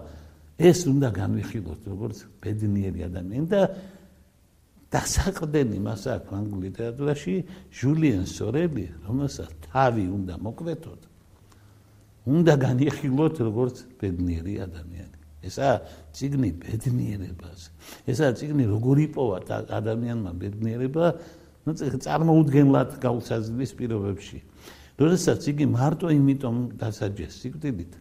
ეს 0.59 0.79
უნდა 0.89 1.09
განვიხილოთ 1.13 1.81
როგორც 1.93 2.17
ბედნიერი 2.41 2.99
ადამიანი 3.05 3.47
და 3.53 3.61
დასაყრდენი 4.89 5.77
მას 5.85 6.03
აქვს 6.09 6.33
ანგლ 6.33 6.57
ლიტერატურაში 6.65 7.35
ჟულიან 7.69 8.25
სორელი 8.25 8.85
რომელსაც 9.05 9.49
თავი 9.69 10.05
უნდა 10.09 10.35
მოკვეთოთ 10.41 11.01
უნდა 12.33 12.53
განიხილოთ 12.65 13.35
როგორც 13.45 13.75
ბედნიერი 14.01 14.53
ადამიანი 14.65 15.18
ესა 15.45 15.69
ციგნი 16.13 16.49
ბედნიერებას 16.59 17.69
ესა 18.11 18.33
ციგნი 18.35 18.67
როგორ 18.67 18.97
იპოვა 19.07 19.37
ადამიანმა 19.79 20.31
ბედნიერება 20.41 21.05
ну 21.65 21.71
წარმოუდგენლად 21.75 22.99
გაუცაზლის 23.03 23.71
პირობებში. 23.77 24.37
როდესაც 24.99 25.39
იგი 25.47 25.65
მარტო 25.71 26.07
იმიტომ 26.11 26.55
დასაჯეს 26.81 27.33
სიკვდილით 27.39 27.93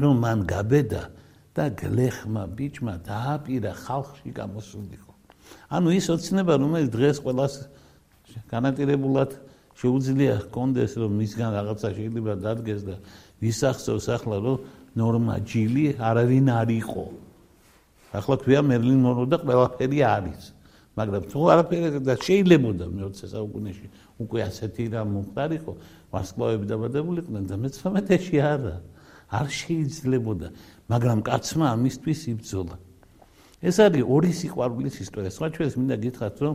რომ 0.00 0.14
მან 0.24 0.38
გაბედა 0.48 1.02
და 1.52 1.64
გლეხმა 1.76 2.42
ბიჭმა 2.56 2.94
დააპირა 3.04 3.72
ხალხში 3.84 4.30
გამოსულიყო. 4.32 5.12
ანუ 5.74 5.88
ის 5.98 6.06
ოცნება 6.14 6.54
რომელიც 6.62 6.88
დღეს 6.94 7.16
ყოველას 7.20 7.54
განაპირებულად 8.48 9.30
შეუძლია 9.80 10.34
კონდეს 10.54 10.92
რომ 11.00 11.10
მისგან 11.20 11.50
რაღაცა 11.56 11.88
შეიძლება 11.96 12.32
დადგეს 12.44 12.80
და 12.86 12.96
ვისახსოვს 13.40 14.06
ახლა 14.16 14.36
რომ 14.44 14.56
ნორმა 14.96 15.36
ჯილი 15.46 15.84
არავინ 15.98 16.46
არ 16.50 16.68
იყო. 16.82 17.04
ახლა 18.10 18.34
ქვია 18.42 18.60
მერლინ 18.66 18.98
მონრო 19.06 19.24
და 19.30 19.38
ყველაფერი 19.38 19.98
არის. 20.02 20.42
მაგრამ 20.98 21.22
თუ 21.30 21.38
არაფერი 21.54 22.00
და 22.02 22.14
შეიძლება 22.18 22.70
და 22.74 22.86
მე-20 22.90 23.30
საუკუნეში 23.30 23.86
უკვე 24.18 24.38
ასეთი 24.50 24.84
რამ 24.90 25.08
მომხდარიყო 25.14 25.72
ვარსკვლავები 26.10 26.64
დაბადებულიყვნენ 26.66 27.44
და 27.46 27.54
მე-19-ში 27.62 28.36
არა. 28.42 28.76
არ 29.30 29.46
შეიძლებოდა 29.46 30.48
მაგრამ 30.90 31.18
კაცმა 31.22 31.66
ამისთვის 31.70 32.20
იბრძოლა. 32.34 32.76
ეს 33.62 33.76
არის 33.78 34.02
ორი 34.02 34.32
სიყვარულის 34.34 34.96
ისტორია. 35.06 35.30
სხვა 35.30 35.46
ჩვენს 35.54 35.74
მინდა 35.78 35.96
გითხრათ 36.02 36.36
რომ 36.42 36.54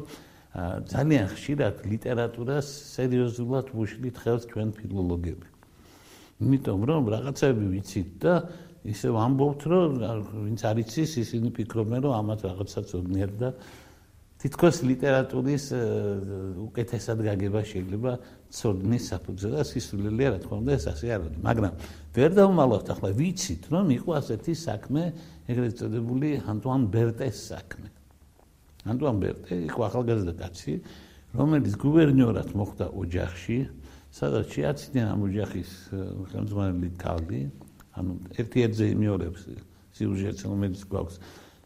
ძალიან 0.92 1.26
ხშირად 1.32 1.76
ლიტერატურას 1.88 2.68
სერიოზულად 2.96 3.72
ვუშლით 3.76 4.16
ხელს 4.24 4.44
ჩვენ 4.52 4.70
ფილოლოგები 4.76 5.55
იმიტომ 6.44 6.80
რომ 6.90 7.04
რაღაცები 7.16 7.66
ვიცით 7.72 8.10
და 8.20 8.34
ისე 8.86 9.10
ვამბობთ 9.16 9.62
რომ 9.72 9.90
ვინც 10.46 10.62
არ 10.68 10.78
იცის 10.84 11.12
ისინი 11.24 11.50
ფიქრობენ 11.56 12.00
რომ 12.06 12.14
ამათ 12.20 12.40
რაღაცა 12.46 12.82
წოდნიერ 12.92 13.32
და 13.40 13.50
თითქოს 14.36 14.84
ლიტერატურის 14.86 15.66
უკეთესად 16.60 17.24
გაგება 17.26 17.62
შეიძლება 17.66 18.12
ცოდნის 18.52 19.04
საფუძველი 19.10 19.56
და 19.58 19.64
სისულელია 19.66 20.30
რა 20.36 20.40
თქმა 20.44 20.56
უნდა 20.60 20.72
ეს 20.76 20.86
ასე 20.92 21.08
არ 21.16 21.22
არის. 21.26 21.40
მაგრამ 21.40 21.74
ვერ 22.14 22.32
დავმალავთ 22.36 22.88
ახლა 22.94 23.10
ვიცით 23.16 23.64
რომ 23.74 23.86
იყო 23.96 24.12
ასეთი 24.20 24.54
საქმე 24.60 25.04
ეგრეთ 25.50 25.74
წოდებული 25.80 26.30
ანტუან 26.46 26.82
ბერტეს 26.94 27.38
საქმე. 27.56 27.88
ანტუან 28.86 29.16
ბერტე 29.24 29.54
იყო 29.72 29.82
ახალგაზრდა 29.90 30.34
კაცი 30.36 30.74
რომელიც 31.36 31.74
გუბერნიორად 31.80 32.50
მოხდა 32.54 32.86
ოჯახში 32.92 33.58
სადაც 34.16 34.48
შეაცდნენ 34.56 35.06
ამ 35.12 35.20
ოჯახის 35.28 35.72
ხელმძღვანელი 36.32 36.90
ქალი 36.96 37.42
ანუ 38.00 38.12
ერთ-ერთზე 38.40 38.86
იმეორებს 38.96 39.42
სიუჟეტს 39.96 40.42
რომელიც 40.48 40.82
გვაქვს 40.88 41.16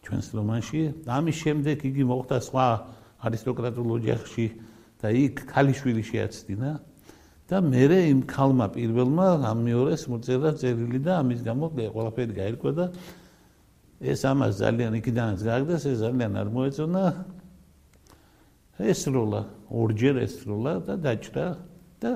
ჩვენს 0.02 0.26
რომანში. 0.34 0.80
ამის 1.06 1.36
შემდეგ 1.46 1.78
იგი 1.90 2.02
მოხდა 2.10 2.36
სხვა 2.50 2.66
არისტოკრატულ 3.26 3.88
ოჯახში 4.00 4.46
და 4.98 5.08
იქ 5.14 5.34
ქალიშვილი 5.46 6.02
შეაცდინა 6.10 6.70
და 7.50 7.56
მე 7.66 7.84
იმ 8.14 8.20
ქალმა 8.30 8.66
პირველმა 8.74 9.26
ამ 9.50 9.58
მეორეს 9.66 10.06
მოწერა 10.06 10.50
წერილი 10.54 10.98
და 11.02 11.12
ამის 11.22 11.40
გამო 11.42 11.66
ყველაფერი 11.74 12.32
გაირკვა 12.38 12.72
და 12.78 12.86
ეს 14.00 14.20
ამას 14.24 14.52
ძალიან 14.62 14.92
იქიდანაც 15.02 15.40
გააგდეს 15.44 15.82
ეს 15.90 15.98
ძალიან 16.06 16.32
არ 16.40 16.48
მოეწონა 16.54 17.04
ეს 18.80 19.00
როლა 19.12 19.42
ორჯერ 19.68 20.16
ეს 20.24 20.34
როლა 20.46 20.72
და 20.86 20.94
დაჭრა 21.04 21.46
და 22.00 22.10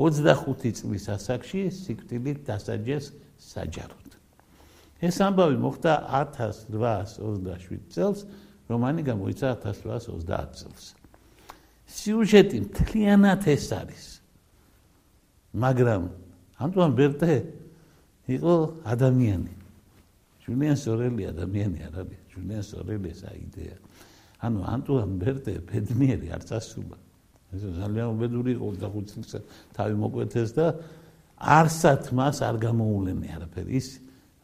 25 0.00 0.80
წლის 0.80 1.04
ასაკში 1.16 1.66
სიკვდილით 1.82 2.46
დასაჯეს 2.48 3.12
საჯაროდ 3.52 4.10
ეს 5.00 5.16
ამბავი 5.24 5.56
მოხდა 5.56 5.92
1827 6.12 7.88
წელს, 7.88 8.26
რომანი 8.68 9.02
გამოიცა 9.08 9.48
1830 9.64 10.52
წელს. 10.60 10.84
სიუჟეტი 11.88 12.58
მთლიანად 12.68 13.48
ეს 13.48 13.66
არის. 13.72 14.04
მაგრამ 15.56 16.02
ანტუან 16.60 16.92
ბერტე 16.94 17.34
იყო 18.28 18.54
ადამიანი. 18.84 19.54
ჯულიან 20.44 20.76
სორელი 20.76 21.22
ადამიანი 21.32 21.78
არ 21.88 21.94
არის. 22.04 22.20
ჯულიან 22.36 22.62
სორელი 22.62 23.08
ეს 23.10 23.20
აიდეა. 23.24 23.76
ანუ 24.44 24.60
ანტუან 24.68 25.10
ბერტე 25.16 25.54
ბედნიერი 25.64 26.28
არ 26.28 26.42
წასულა. 26.44 26.96
ეს 27.50 27.62
ძალიან 27.80 28.06
უბედური 28.14 28.50
იყო 28.56 28.68
და 28.80 28.88
ხუთს 28.94 29.34
თავი 29.74 29.94
მოკვეთეს 30.02 30.50
და 30.54 30.66
არსად 31.40 32.02
მას 32.14 32.36
არ 32.46 32.56
გამოულენე 32.66 33.28
არაფერი. 33.36 33.70
ის 33.80 33.88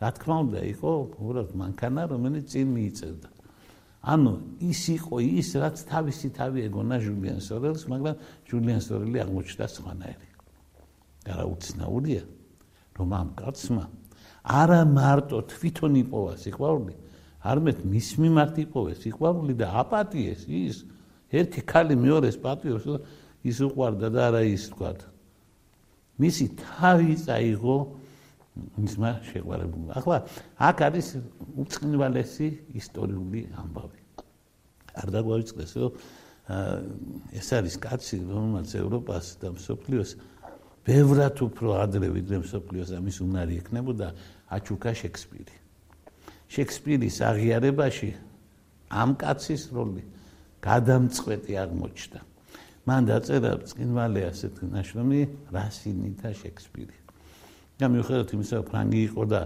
რა 0.01 0.11
თქმა 0.17 0.37
უნდა 0.45 0.61
იყო 0.75 0.91
უბრალოდ 1.07 1.51
მანქანა 1.61 2.03
რომელიც 2.13 2.45
წინ 2.53 2.67
მიიწევდა. 2.77 3.29
ანუ 4.07 4.33
ის 4.71 4.81
იყო 4.97 5.15
ის 5.23 5.49
რაც 5.63 5.77
თავისი 5.91 6.29
თავი 6.39 6.59
ეგონა 6.69 6.97
ჟულიან 7.03 7.41
სორელს 7.43 7.83
მაგრამ 7.91 8.17
ჟულიან 8.49 8.81
სორელი 8.87 9.19
აღმოჩნდა 9.25 9.67
სხვანაირი. 9.67 10.27
გარაუცნაურია 11.27 12.23
რომ 12.97 13.11
ამ 13.19 13.29
კაცმა 13.41 13.85
არა 14.47 14.81
მარტო 14.95 15.39
თვითონ 15.51 15.95
იპოვა 16.07 16.35
სიყვარული 16.43 16.95
არამედ 17.51 17.79
მის 17.91 18.09
მიმართ 18.23 18.55
იპოვა 18.67 18.93
სიყვარული 19.03 19.55
და 19.59 19.67
აპატიეს 19.83 20.47
ის 20.47 20.77
ერთი 21.41 21.61
ქალი 21.67 21.95
მეორეს 21.97 22.37
პატიოს 22.41 22.87
ის 23.47 23.57
უყვარდა 23.67 24.09
და 24.11 24.21
არა 24.31 24.43
ის 24.49 24.65
თქვა 24.73 24.91
მისი 26.17 26.45
თავი 26.57 27.13
წაიღო 27.21 27.77
მისმა 28.57 29.11
შეყვარებულმა. 29.29 29.93
ახლა 30.01 30.17
აქ 30.57 30.79
არის 30.89 31.07
უცხინვალესი 31.61 32.49
ისტორიული 32.81 33.41
ამბავი. 33.53 34.01
არ 34.97 35.09
დაგვაიწყდეს, 35.13 35.73
რომ 35.77 35.93
ეს 37.37 37.49
არის 37.53 37.75
კაცი, 37.77 38.17
რომელმაც 38.25 38.69
ევროპას 38.81 39.27
და 39.45 39.49
მსოფლიოს 39.53 40.11
ბევრად 40.87 41.37
უფრო 41.43 41.69
ადრე 41.85 42.09
ვიდრე 42.17 42.37
მსოფლიოს 42.47 42.91
ამის 42.97 43.17
უნარი 43.21 43.55
ექნებოდა 43.61 44.09
აჩუკა 44.49 44.91
შექსპირი. 44.97 45.57
შექსპირის 46.49 47.17
აღიარებაში 47.29 48.11
ამ 48.89 49.11
კაცის 49.21 49.63
როლი 49.75 50.03
გადამწყვეტი 50.67 51.53
აღმოჩნდა. 51.63 52.21
მან 52.87 53.03
დაწერა 53.11 53.53
წინვალე 53.71 54.23
ასეთ 54.31 54.55
ნაშრომი 54.75 55.21
რასინი 55.55 56.11
და 56.21 56.31
შექსპირი. 56.43 56.97
და 57.77 57.85
მიუხედავად 57.93 58.31
იმისა, 58.33 58.57
ფრანგი 58.73 59.01
იყო 59.11 59.23
და 59.29 59.41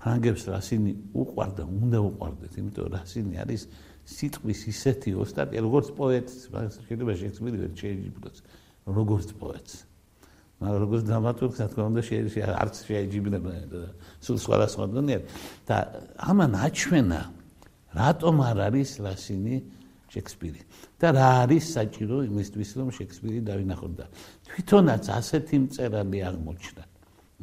ფრანგებს 0.00 0.42
რასინი 0.48 0.92
უყვარდა, 1.20 1.62
უნდა 1.68 1.98
უყვარდეთ, 2.00 2.52
იმიტომ 2.60 2.82
რომ 2.88 2.92
რასინი 2.96 3.34
არის 3.44 3.62
სიტყვის 4.08 4.60
ისეთი 4.72 5.10
ოსტატი, 5.20 5.54
როგორც 5.60 5.86
პოეტი, 5.92 6.34
შეიძლება 6.88 7.12
შექსპირი 7.20 7.56
ვერ 7.60 7.72
შეეჯიბროს, 7.76 8.38
როგორც 8.88 9.28
პოეტი. 9.36 9.78
მაგრამ 10.64 10.80
როგორც 10.80 11.02
დრამატურგი, 11.08 11.56
რა 11.60 11.66
თქმა 11.68 11.84
უნდა, 11.92 12.00
შეიძლება 12.08 12.56
არც 12.62 12.74
შეეჯიბრება 12.88 13.50
და 13.68 13.80
სულ 14.24 14.36
სხვა 14.44 14.56
სხვა 14.72 14.84
დონეა 14.96 15.20
და 15.68 15.76
ამან 16.30 16.52
აჩვენა 16.56 17.20
რატომ 17.94 18.34
არ 18.42 18.58
არის 18.68 18.90
რასინი 19.04 19.56
შექსპირი. 20.14 20.60
და 21.00 21.08
რა 21.16 21.28
არის 21.44 21.64
საჭირო 21.76 22.16
იმისთვის 22.30 22.70
რომ 22.78 22.88
შექსპირი 22.98 23.38
დავინახოთ 23.50 23.92
და 23.98 24.06
თვითონაც 24.46 25.04
ასეთი 25.18 25.56
მწერალი 25.64 26.18
აღმოჩნდა. 26.30 26.84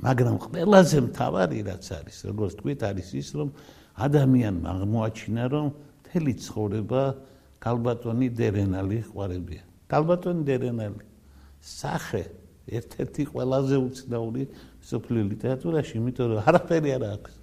მაგრამ 0.01 0.35
ყველაზე 0.43 0.97
მთავარი 1.07 1.57
რაც 1.67 1.85
არის 1.99 2.17
როგორც 2.31 2.51
თქვით 2.59 2.79
არის 2.89 3.09
ის 3.21 3.29
რომ 3.37 3.49
ადამიანმა 4.07 4.67
აღმოაჩინა 4.71 5.43
რომ 5.51 5.67
მთელი 6.01 6.33
ცხოვრება 6.45 7.01
კალბატონი 7.61 8.27
დერენალი 8.39 8.97
ყვარებია. 9.11 9.63
კალბატონი 9.91 10.41
დერენალი 10.47 11.03
სახე 11.61 12.23
ერთ-ერთი 12.71 13.23
ყველაზე 13.35 13.75
უცნაური 13.77 14.43
სოფლიო 14.89 15.23
ლიტერატურაში 15.31 15.93
იმიტომ 15.99 16.27
რომ 16.31 16.39
არაფერი 16.49 16.89
არ 16.97 17.03
აქვს 17.11 17.40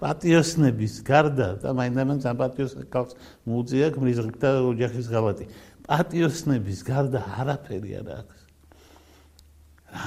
პატიოსნების 0.00 0.94
გარდა 1.06 1.48
და 1.62 1.72
მაინდამაინც 1.76 2.22
ამ 2.28 2.36
პატიოს 2.42 2.72
კავს 2.92 3.12
მუზეა 3.48 3.88
ქმრის 3.96 4.18
და 4.42 4.50
ოჯახის 4.70 5.06
ღალატი 5.08 5.44
პატიოსნების 5.86 6.80
გარდა 6.84 7.20
არაფერი 7.40 7.90
არ 8.00 8.08
აქვს. 8.20 8.40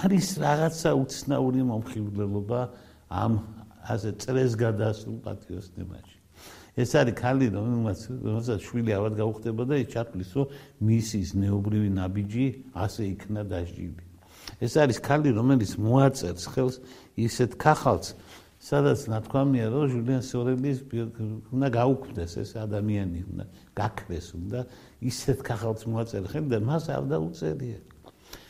არის 0.04 0.28
რაღაცა 0.44 0.90
უცნაური 1.02 1.62
მომხიბლელობა 1.72 2.62
ამ 3.10 3.34
ასე 3.90 4.10
წრეს 4.22 4.54
გადასულ 4.60 5.16
პატიოსნებაში. 5.26 6.20
ეს 6.80 6.92
არის 6.96 7.16
ქალი 7.20 7.48
რომელსაც 7.52 8.00
რომელსაც 8.24 8.60
შვილი 8.64 8.92
ავად 8.96 9.14
გაუხდებოდა 9.20 9.74
ის 9.84 9.88
ჩათვლის 9.94 10.30
რომ 10.38 10.48
მისის 10.88 11.30
ნეობრივი 11.42 11.90
ნაბიჯი 11.98 12.48
ასე 12.86 13.04
იქნა 13.14 13.42
დაჟილი 13.52 14.04
ეს 14.64 14.74
არის 14.80 14.98
ქალი 15.04 15.30
რომელიც 15.36 15.72
მოაწერს 15.76 16.46
ხელს 16.54 16.76
ისეთ 17.20 17.52
ქახალს 17.60 18.08
სადაც 18.60 19.08
ნათქვამია 19.08 19.68
რომ 19.72 19.86
ჟულიან 19.88 20.24
სორელის 20.28 20.80
უნდა 21.56 21.68
გაუქმდეს 21.80 22.34
ეს 22.44 22.52
ადამიანი 22.60 23.20
უნდა 23.32 23.46
გაქრეს 23.80 24.28
უნდა 24.36 24.60
ისეთ 25.00 25.40
ქახალს 25.48 25.84
მოაწერა 25.88 26.28
ხელი 26.28 26.50
და 26.52 26.60
მას 26.68 26.86
არ 26.92 27.04
დაუწერია. 27.08 27.80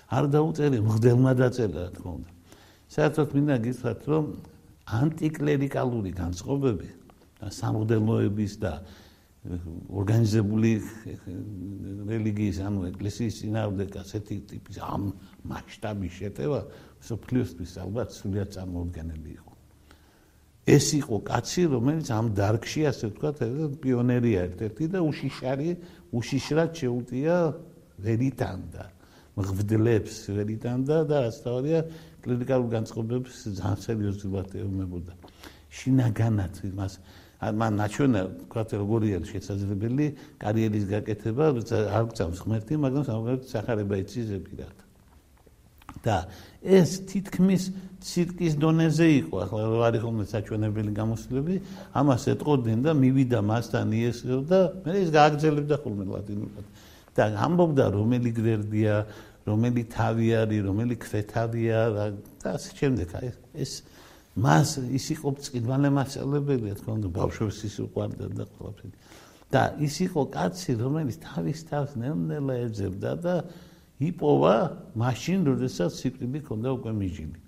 არ 0.10 0.26
დაუწერია 0.34 0.82
მღდელმა 0.82 1.32
დაწერა 1.38 1.78
რა 1.78 1.90
თქმა 1.94 2.12
უნდა. 2.18 2.30
საერთოდ 2.90 3.30
მინდა 3.38 3.56
გითხრათ 3.70 4.02
რომ 4.10 4.26
ანტიკლერიკალური 4.90 6.12
განწყობები 6.18 6.90
და 7.38 7.48
სამღდელოების 7.54 8.54
და 8.66 8.74
ორგანიზებული 9.94 10.72
რელიგიის 12.10 12.58
ანუ 12.66 12.80
ეკლესიის 12.92 13.38
წინააღმდეგ 13.40 13.90
ასეთი 14.02 14.36
ტიპის 14.50 14.82
ამ 14.84 15.14
მასშტაბის 15.48 16.14
შეტევა 16.18 16.60
სოფლიოსთვის 17.08 17.74
ალბათ 17.86 18.10
სულიად 18.18 18.50
წარმოუდგენელი 18.58 19.32
იყო 19.38 19.49
ეს 20.68 20.86
იყო 21.00 21.18
კაცი, 21.30 21.64
რომელიც 21.72 22.08
ამ 22.12 22.26
დარგში, 22.36 22.82
ასე 22.92 23.06
ვთქვათ, 23.10 23.38
პიონერია 23.84 24.40
ერთ-ერთი 24.50 24.86
და 24.94 25.00
უშიშარი, 25.06 25.70
უშიშრად 26.14 26.72
შეუტია 26.80 27.36
ვერიტანდა. 28.00 28.84
მღვდლებს 29.40 30.16
ვერიტანდა 30.36 30.98
და 31.08 31.18
ასთავია 31.32 31.80
კლინიკალურ 32.20 32.70
განწყობებს 32.76 33.34
ძალიან 33.56 33.80
სერიოზულად 33.88 34.50
ეუბნებოდა. 34.60 35.14
შინაგანად 35.70 36.54
მას 36.76 36.94
მან 37.40 37.74
ნაჩვენა, 37.80 38.22
ვთქვათ, 38.36 38.70
როგორია 38.84 39.18
შესაძლებელი 39.24 40.06
კარიერის 40.44 40.86
გაკეთება, 40.92 41.46
არ 41.96 42.04
გწამს 42.12 42.40
ღმერთი, 42.44 42.74
მაგრამ 42.84 43.04
სამაგერად 43.08 43.44
სახარება 43.48 43.96
იცის 44.04 44.26
ზეპირად. 44.28 44.89
და 46.04 46.18
ეს 46.64 46.90
თითქმის 47.10 47.64
ცირკის 48.00 48.54
დონეზე 48.60 49.08
იყო, 49.28 49.36
ახლა 49.44 49.62
რა 49.68 49.80
არის 49.90 50.02
ხოლმე 50.04 50.26
საჩვენებელი 50.32 50.92
გამოსვლები, 50.96 51.56
ამას 52.00 52.24
ეტყოდნენ 52.32 52.80
და 52.88 52.92
მივიდა 52.96 53.40
მასთან 53.44 53.88
იესო 54.00 54.38
და 54.48 54.60
მე 54.86 54.94
ის 55.04 55.10
გააგზელებდა 55.12 55.76
ხოლმე 55.84 56.06
ლატინურად. 56.08 56.66
და 57.20 57.24
ამბობდა 57.36 57.86
რომელი 57.92 58.32
გვერდია, 58.32 58.96
რომელი 59.44 59.82
თავი 59.92 60.28
არის, 60.40 60.62
რომელი 60.64 60.96
ქვეთავია 61.04 61.80
და 62.40 62.48
ასე 62.56 62.70
შემდეგ. 62.80 63.08
აი 63.20 63.28
ეს 63.60 63.72
მას 64.40 64.70
ის 64.96 65.06
იყო 65.20 65.30
წინვალე 65.44 65.90
მასწავლებელი, 66.00 66.68
თქო 66.80 66.90
უნდა 66.96 67.08
ბავშვებს 67.20 67.58
ის 67.68 67.76
უყვარდა 67.84 68.26
და 68.40 68.44
ყველაფერი. 68.56 68.96
და 69.50 69.62
ის 69.82 69.96
იყო 70.06 70.22
კაცი, 70.30 70.72
რომელიც 70.78 71.18
თავის 71.26 71.60
თავს 71.66 71.92
ნელ-ნელა 71.98 72.54
ეძებდა 72.70 73.12
და 73.18 73.34
იპოვა 74.00 74.56
მაშინ, 74.96 75.40
როდესაც 75.44 75.92
სიკვდილი 76.00 76.40
ქონდა 76.48 76.70
უკვე 76.80 76.92
მიჯილი. 76.96 77.40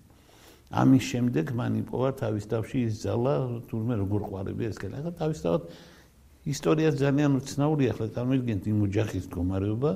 ამის 0.72 1.04
შემდეგ 1.04 1.46
მან 1.56 1.72
იპოვა 1.84 2.10
თავის 2.20 2.46
თავში 2.52 2.80
ის 2.88 2.94
ძალა, 3.04 3.34
თურმე 3.68 3.94
როგორ 4.04 4.22
ყვარები 4.28 4.64
ეს 4.68 4.78
კელა. 4.80 5.00
ახლა 5.00 5.12
თავისთავად 5.20 5.62
ისტორია 6.48 6.90
ძალიან 6.96 7.32
უცნაურია, 7.40 7.90
ახლა 7.92 8.08
წარმოგიდგენთ 8.16 8.64
იმ 8.72 8.80
ოჯახის 8.88 9.24
მდგომარეობა, 9.28 9.92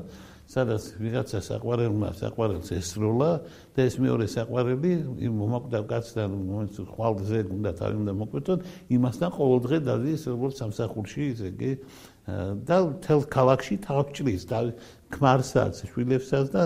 სადაც 0.45 0.83
ვიღაცა 1.01 1.39
საყვარელმა 1.41 2.09
საყვარელს 2.19 2.69
ესროლა 2.77 3.29
და 3.73 3.79
ეს 3.89 3.95
მეორე 3.97 4.25
საყვარელი 4.29 4.91
იმ 5.25 5.33
მომაკვდავ 5.41 5.83
კაცთან 5.89 6.35
მომენტ 6.37 6.75
ხვალზე 6.93 7.39
უნდა 7.49 7.71
თავი 7.81 7.95
უნდა 8.05 8.13
მოკვეთონ, 8.21 8.59
იმასთან 8.93 9.29
ყოველდღე 9.35 9.77
დადის 9.89 10.21
როგორც 10.29 10.55
სამსახურში, 10.61 11.21
ესე 11.33 11.49
იგი 11.49 11.71
და 12.69 12.77
თელ 13.01 13.21
ქალაქში 13.25 13.75
თავჭრის 13.89 14.43
და 14.45 14.59
ქმარსაც, 15.09 15.73
შვილებსაც 15.89 16.45
და 16.53 16.63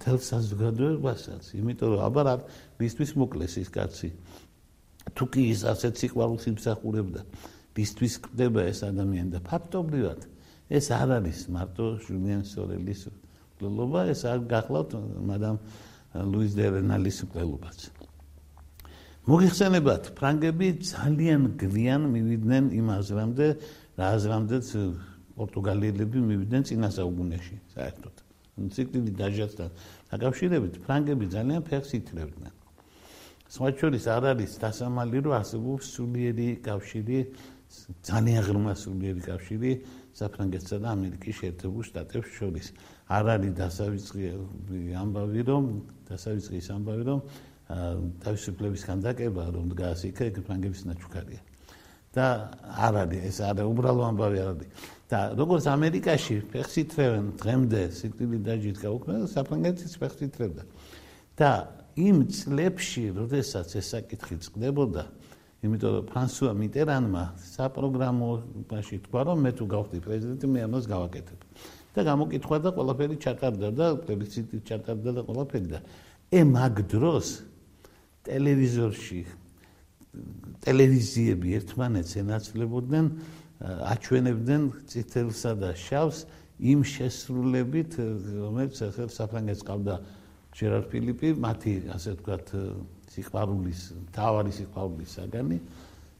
თელ 0.00 0.18
საზოგადოებასაც, 0.24 1.42
იმიტომ 1.60 1.88
რომ 1.92 2.00
აბა 2.08 2.22
რა 2.24 2.34
მისთვის 2.80 3.10
მოკლეს 3.20 3.54
ის 3.60 3.68
კაცი. 3.68 4.08
თუ 5.12 5.24
კი 5.28 5.42
ის 5.52 5.60
ასეთ 5.68 5.92
სიყვარულს 6.00 6.44
იმსახურებდა, 6.52 7.20
მისთვის 7.76 8.14
ყდება 8.24 8.60
ეს 8.72 8.80
ადამიანი 8.88 9.30
და 9.36 9.40
ფაქტობრივად 9.44 10.20
ეს 10.74 10.86
არ 10.90 11.10
არის 11.18 11.38
მარტო 11.54 11.84
ჟულიან 12.04 12.42
სორელის 12.50 13.02
კლუბობა, 13.58 14.00
ეს 14.10 14.22
არ 14.26 14.38
გახლავთ 14.50 14.90
მადამ 15.30 15.56
ლუის 16.30 16.52
დერენალის 16.58 17.18
კლუბაც. 17.30 17.78
მოიხსენებათ, 19.24 20.12
ფრანგები 20.18 20.66
ძალიან 20.84 21.40
გვიან 21.56 22.02
მივიდნენ 22.12 22.64
იმ 22.76 22.86
აზრამდე, 22.98 23.46
რა 23.96 24.06
აზრამდეც 24.18 24.66
პორტუგალიელები 25.38 26.18
მივიდნენ 26.28 26.62
წინასაუგუნეში, 26.68 27.56
საერთოდ. 27.74 28.14
ციკლი 28.54 29.10
დაჟასთან 29.18 29.68
დაკავშირებით 30.14 30.74
ფრანგები 30.84 31.24
ძალიან 31.34 31.60
ფეხს 31.66 31.90
ითრევდნენ. 31.98 32.54
სხვაჩორის 33.50 34.04
არ 34.14 34.24
არის 34.34 34.52
დასამალი 34.62 35.18
რომ 35.24 35.34
არსებობს 35.40 35.84
სულიერი 35.94 36.48
კავშირი, 36.62 37.18
ძალიან 38.06 38.40
ღრმა 38.46 38.74
სულიერი 38.78 39.22
კავშირი 39.26 39.70
საფრანგეთსა 40.14 40.76
და 40.82 40.88
ამერიკის 40.94 41.34
შეერთებულ 41.40 41.82
შტატებს 41.90 42.30
შორის. 42.38 42.66
არ 43.10 43.24
არის 43.34 43.52
დასავიწყი 43.58 44.22
ამბავი 44.94 45.42
რომ 45.50 45.64
დასავიწყი 46.08 46.54
ის 46.62 46.68
ამბავი 46.70 47.02
რომ 47.10 47.20
თავისუფლების 48.22 48.82
ხანდაკება 48.86 49.44
რომ 49.54 49.64
დგას 49.74 50.00
იქ 50.08 50.18
ფრანგების 50.46 50.82
ნაჩუქარია. 50.86 51.42
და 52.14 52.26
არ 52.78 52.94
არის 53.02 53.20
ეს 53.26 53.38
არა 53.42 53.62
უბრალო 53.66 54.02
ამბავი 54.14 54.38
არ 54.38 54.48
არის. 54.54 54.68
და 55.10 55.18
როგორც 55.34 55.64
ამერიკაში 55.66 56.34
ფეხსითრევენ 56.54 57.24
დღემდე 57.42 57.80
სიკვდილი 57.90 58.38
დაჯით 58.46 58.76
გაუქმდა 58.80 59.26
საფრანგეთის 59.34 59.92
ფეხსითრევდა 60.00 60.62
და 61.34 61.50
იმ 61.94 62.16
წლებში 62.30 63.04
როდესაც 63.18 63.68
ეს 63.78 63.86
საკითხი 63.94 64.36
წყდებოდა 64.46 65.04
იმიტომ 65.64 65.90
რომ 65.96 66.04
ფრანსუა 66.12 66.52
მიტერანმა 66.60 67.22
საპროგრამოში 67.40 68.96
თქვა 69.08 69.20
რომ 69.28 69.38
მე 69.44 69.50
თუ 69.56 69.64
გავხდი 69.74 69.98
პრეზიდენტი 70.04 70.46
მე 70.52 70.60
ამას 70.68 70.84
გავაკეთებ. 70.92 71.40
და 71.94 72.00
გამოკითხვა 72.10 72.56
და 72.58 72.70
ყველაფერი 72.74 73.16
ჩატარდა 73.22 73.68
და 73.78 73.86
პლებისციტი 74.02 74.56
ჩატარდა 74.66 75.10
და 75.14 75.22
ყველაფერი 75.30 75.68
და 75.70 75.78
ე 76.34 76.40
მაგ 76.42 76.74
დროს 76.90 77.26
ტელევიზორში 78.26 79.20
ტელევიზიები 80.64 81.48
ერთმანეთს 81.58 82.12
ენაცვლებოდნენ 82.22 83.06
აჩვენებდნენ 83.94 84.62
წითელსა 84.90 85.52
და 85.62 85.70
შავს 85.78 86.18
იმ 86.60 86.80
შესრულებით 86.82 87.92
რომელიც 88.42 88.76
ახლა 88.88 89.06
საფრანგეთს 89.14 89.62
ყავდა 89.68 89.94
ჯერარ 90.54 90.84
ფილიპი 90.90 91.28
მათი 91.38 91.74
ასე 91.94 92.10
ვთქვათ 92.18 92.46
სიყვარულის 93.14 93.80
თავარი 94.16 94.52
სიყვარულის 94.58 95.16
საგანი 95.18 95.58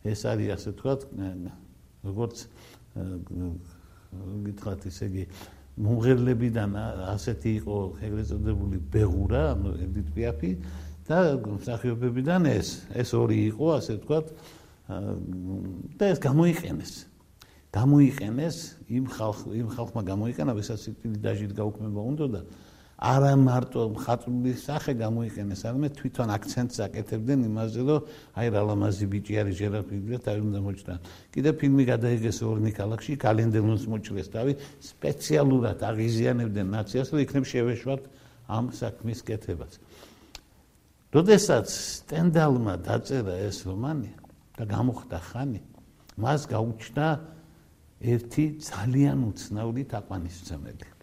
ეს 0.04 0.24
არის 0.30 0.48
ასე 0.56 0.72
ვთქვათ 0.74 1.00
როგორც 2.04 2.36
გითხრათ 4.46 4.88
ისე 4.90 5.10
იგი 5.10 5.24
მომღერლებიდან 5.84 6.76
ასეთი 7.10 7.52
იყო 7.60 7.78
ეგრეთ 8.08 8.26
წოდებული 8.30 8.78
ბეღურა 8.94 9.40
ანუ 9.54 9.70
ედით 9.88 10.10
პიაფი 10.14 10.50
და 11.08 11.18
მსახიობებიდან 11.42 12.46
ეს 12.52 12.68
ეს 12.94 13.10
ორი 13.18 13.38
იყო 13.50 13.66
ასე 13.78 13.98
ვთქვათ 13.98 14.26
და 15.98 16.04
ეს 16.12 16.18
გამოიყენეს. 16.20 16.92
გამოიყენეს 17.74 18.56
იმ 18.86 19.04
ხალხ 19.10 19.38
იმ 19.50 19.68
ხალხმა 19.74 20.02
გამოიყენა 20.06 20.52
ვისაც 20.54 20.78
სიტილი 20.86 21.18
დაჟით 21.24 21.52
გაუქმება 21.58 22.00
უნდა 22.06 22.26
და 22.30 22.40
არა 22.94 23.32
მარტო 23.34 23.80
მხატვრული 23.90 24.52
სახე 24.54 24.92
გამოიყენეს, 25.02 25.60
არამედ 25.66 25.92
თვითონ 25.98 26.28
აქცენტს 26.30 26.76
აკეთებდნენ 26.86 27.40
იმაზე, 27.50 27.80
რომ 27.84 28.00
აი 28.38 28.46
რა 28.54 28.62
ლამაზი 28.70 29.06
ბიჭი 29.10 29.34
არის 29.42 29.54
ჟერაფილი 29.58 30.06
და 30.14 30.18
თავი 30.22 30.40
უნდა 30.46 30.60
მოჭრა. 30.62 30.94
კიდე 31.34 31.50
ფილმი 31.58 31.84
გადაიღეს 31.90 32.38
ორნი 32.46 32.70
ქალაქში, 32.70 33.12
კალენდელონს 33.18 33.84
მოჭრეს 33.90 34.28
თავი, 34.30 34.52
სპეციალურად 34.78 35.78
აღიზიანებდნენ 35.90 36.66
ნაციას, 36.70 37.06
რომ 37.10 37.18
იქნებ 37.26 37.44
შევეშვათ 37.50 38.02
ამ 38.46 38.64
საქმის 38.70 39.20
კეთებას. 39.26 39.74
როდესაც 41.14 41.66
სტენდალმა 41.70 42.74
დაწერა 42.78 43.34
ეს 43.42 43.58
რომანი 43.66 44.10
და 44.54 44.64
გამოხდა 44.70 45.18
ხანი, 45.18 45.60
მას 46.14 46.40
გაუჩნდა 46.46 47.06
ერთი 48.02 48.44
ძალიან 48.62 49.18
უცნაური 49.30 49.82
თაყვანისმცემელი. 49.90 50.93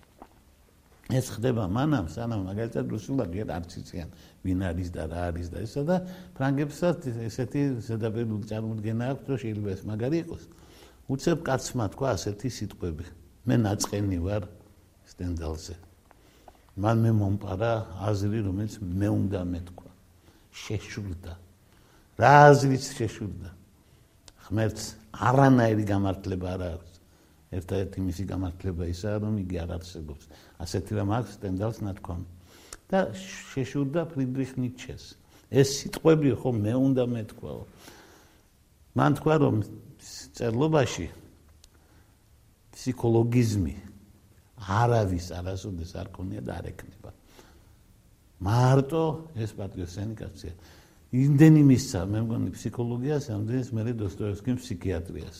ეს 1.12 1.28
ხდება 1.36 1.65
მანამ 1.67 2.08
სანამ 2.12 2.45
მაგალითად 2.47 2.91
რუსულად 2.93 3.30
ვერ 3.36 3.50
არც 3.52 3.71
იციან 3.82 4.10
ვინ 4.47 4.60
არის 4.69 4.89
და 4.95 5.04
რა 5.12 5.21
არის 5.32 5.47
და 5.52 5.58
ესა 5.65 5.82
და 5.88 5.97
ფრანგებსაც 6.38 7.08
ესეთი 7.28 7.62
ზედაპირული 7.88 8.45
წარმოდგენა 8.52 9.06
აქვს 9.12 9.26
რომ 9.32 9.38
შეიძლება 9.43 9.69
ეს 9.76 9.82
მაგარი 9.91 10.17
იყოს. 10.24 10.43
უცებ 11.12 11.38
კაცმა 11.47 11.86
თქვა 11.91 12.08
ასეთი 12.15 12.50
სიტყვები. 12.58 13.06
მე 13.47 13.56
ნაწყენი 13.65 14.17
ვარ 14.24 14.43
სტენდალზე. 15.12 15.76
მან 16.80 16.97
მე 17.04 17.12
მომპარა 17.21 17.74
აზრი 18.08 18.39
რომელიც 18.47 18.74
მე 18.80 19.08
უნდა 19.12 19.41
მეთქვა 19.52 19.91
შეშურდა. 20.52 21.34
რა 22.19 22.34
აზრიც 22.52 22.86
შეშურდა? 22.95 23.50
ღმერთს 24.47 24.86
არანაირი 25.28 25.84
გამართლება 25.91 26.47
არ 26.56 26.62
აქვს 26.71 26.90
ერთ-ერთი 27.52 28.00
მისი 28.08 28.24
გამართლება 28.32 28.84
ისაა, 28.88 29.18
რომ 29.24 29.34
იგი 29.44 29.56
არ 29.64 29.70
არსებობს. 29.78 30.24
ასეთი 30.64 30.92
რამ 30.96 31.10
აქვს 31.12 31.32
სტენდალს 31.36 31.80
ნათქვამი. 31.84 32.28
და 32.92 33.16
შეშურდა 33.16 34.02
ფრიდრიხ 34.12 34.52
ნიცშეს. 34.60 35.04
ეს 35.48 35.68
სიტყვები 35.80 36.36
ხო 36.36 36.52
მე 36.52 36.74
უნდა 36.76 37.04
მეთქვაო. 37.08 37.64
მან 38.96 39.12
თქვა 39.16 39.36
რომ 39.44 39.56
წერლობაში 40.36 41.08
ფსიქოლოგიზმი 42.76 43.76
არავის 44.60 45.28
არასოდეს 45.40 45.92
არ 45.96 46.08
ქონია 46.12 46.42
და 46.44 46.52
არ 46.60 46.66
ეკნება. 46.76 47.10
მარტო 48.44 49.04
ეს 49.40 49.52
პატრიოტსენიკაცია. 49.56 50.54
იმდენი 51.12 51.62
მისცა 51.72 52.00
მე 52.12 52.20
მგონი 52.28 52.50
ფსიქოლოგიას, 52.56 53.26
ამდენს 53.36 53.68
მე 53.76 53.82
დოსტოევსკიმ 54.00 54.56
ფსიქიატრიას. 54.60 55.38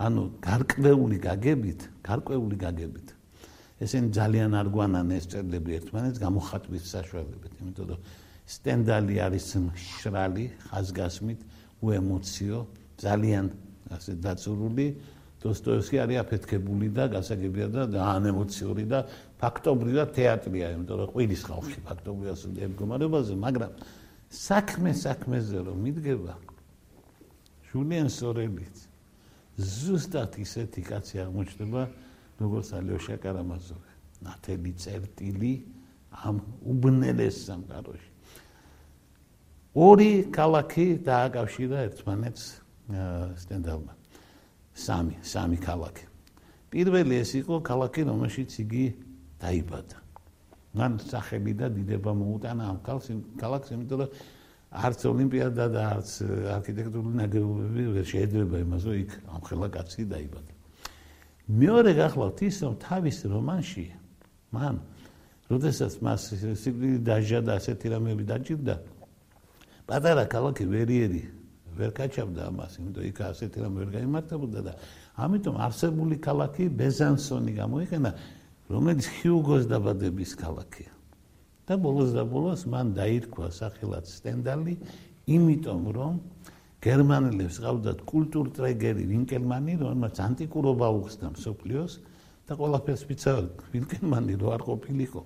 ანუ 0.00 0.22
გარკვეული 0.40 1.18
გაგებით, 1.20 1.80
გარკვეული 2.00 2.56
გაგებით. 2.56 3.08
ესენ 3.84 4.12
ძალიან 4.16 4.56
არ 4.56 4.68
გვანან 4.72 5.08
ეს 5.16 5.24
წერლები 5.32 5.76
ერთმანეთს 5.76 6.20
გამოხატვის 6.20 6.84
საშუალებით, 6.88 7.52
იმიტომ 7.60 7.86
რომ 7.92 8.00
სტენდალი 8.48 9.14
არის 9.24 9.46
მშრალი, 9.60 10.44
ხაზგასმით, 10.68 11.40
უემოციო, 11.84 12.58
ძალიან 13.00 13.46
ასე 13.92 14.12
დაწურული. 14.24 14.86
დოსტოევსკი 15.40 15.96
არის 16.04 16.16
აფეთქებული 16.20 16.88
და 16.92 17.04
გასაგებია 17.16 17.66
და 17.88 18.00
ანემოციური 18.12 18.84
და 18.84 18.98
ფაქტობრივად 19.40 20.08
თეატრია, 20.12 20.66
იმიტომ 20.76 20.96
რომ 21.00 21.08
ყვილის 21.16 21.42
ხალხი 21.48 21.78
ფაქტობრივად 21.88 22.36
მდგომარეობაზე, 22.76 23.32
მაგრამ 23.40 23.72
საქმე 24.28 24.92
საქმეზე 25.00 25.58
რომ 25.64 25.76
მიდგება 25.80 26.34
ჟულიან 27.72 28.08
სორელიც 28.12 28.89
ზუსტად 29.60 30.40
ისეთი 30.40 30.82
კაცი 30.88 31.20
აღმოჩნდება 31.24 31.82
როგორც 32.40 32.68
ალიოშა 32.78 33.16
კარამაზოვი 33.20 33.90
ნათელი 34.24 34.72
წერტილი 34.76 35.52
ამ 36.10 36.40
უბნელეს 36.66 37.36
სამყაროში. 37.46 38.10
ორი 39.76 40.10
ქალაქი 40.34 40.86
დააკავშირა 41.06 41.78
ერთმანეთს 41.88 42.44
სტენდალმა. 43.44 43.94
სამი 44.74 45.14
სამი 45.22 45.58
ქალაქი. 45.62 46.04
პირველი 46.70 47.14
ეს 47.22 47.30
იყო 47.40 47.62
ქალაქი 47.62 48.00
რომელშიც 48.10 48.50
იგი 48.64 48.84
დაიბადა. 49.40 49.98
მან 50.74 50.92
სახელი 51.02 51.52
და 51.58 51.66
დიდება 51.74 52.10
მოუტანა 52.14 52.62
ამ 52.70 52.78
ქალაქს 53.40 53.68
იმიტომ 53.74 53.98
რომ 54.06 54.10
არც 54.70 55.00
ოლიმპიადა 55.10 55.64
და 55.74 55.82
არც 55.98 56.10
არქიტექტურული 56.54 57.14
ნაგებობები 57.18 57.84
ვერ 57.90 58.06
შეიძლება 58.06 58.56
იმას, 58.62 58.82
რომ 58.86 58.96
იქ 59.02 59.10
ამხელა 59.34 59.68
კაცი 59.74 60.02
დაიბადა. 60.06 60.52
მეორე 61.50 61.90
გახლავთ 61.98 62.38
ის, 62.46 62.56
რომ 62.62 62.74
თავის 62.78 63.18
რომანში 63.26 63.86
მან 64.54 64.76
როდესაც 65.50 65.92
მას 65.98 66.22
სიკვდილი 66.62 66.98
დაჟა 67.02 67.40
და 67.42 67.52
ასეთი 67.58 67.86
რამეები 67.90 68.24
დაჭირდა, 68.30 68.74
პატარა 69.90 70.24
ქალაქი 70.30 70.64
ვერიერი 70.70 71.22
ვერ 71.74 71.90
კაჩავდა 71.90 72.40
ამას, 72.50 72.72
იმიტომ 72.78 73.04
იქ 73.10 73.18
ასეთი 73.26 73.58
რამე 73.66 73.76
ვერ 73.82 73.90
გამართებოდა 73.98 74.60
და 74.62 74.72
ამიტომ 75.18 75.56
არსებული 75.66 76.16
ქალაქი 76.22 76.64
ბეზანსონი 76.70 77.52
გამოიყენა, 77.58 78.10
რომელიც 78.70 79.04
ჰიუგოს 79.18 79.64
დაბადების 79.66 80.30
ქალაქია. 80.38 80.99
და 81.70 81.78
ბოლოს 81.78 82.10
და 82.18 82.24
ბოლოს 82.26 82.66
მან 82.66 82.88
დაირქვა 82.98 83.48
სახელად 83.54 84.10
სტენდალი, 84.10 84.74
იმიტომ 85.30 85.82
რომ 85.94 86.14
გერმანელებს 86.82 87.60
ყავდათ 87.62 88.02
კულტურტრეგერი 88.10 89.04
ვინკელმანი, 89.06 89.78
რომელმაც 89.78 90.18
ანტიკურობა 90.18 90.88
უხსნა 90.98 91.30
მსოფლიოს 91.38 91.92
და 92.50 92.52
ყველაფერს 92.58 93.02
პიცა 93.06 93.32
ვინკელმანი 93.70 94.34
რო 94.42 94.48
არ 94.50 94.62
ყოფილიყო. 94.66 95.22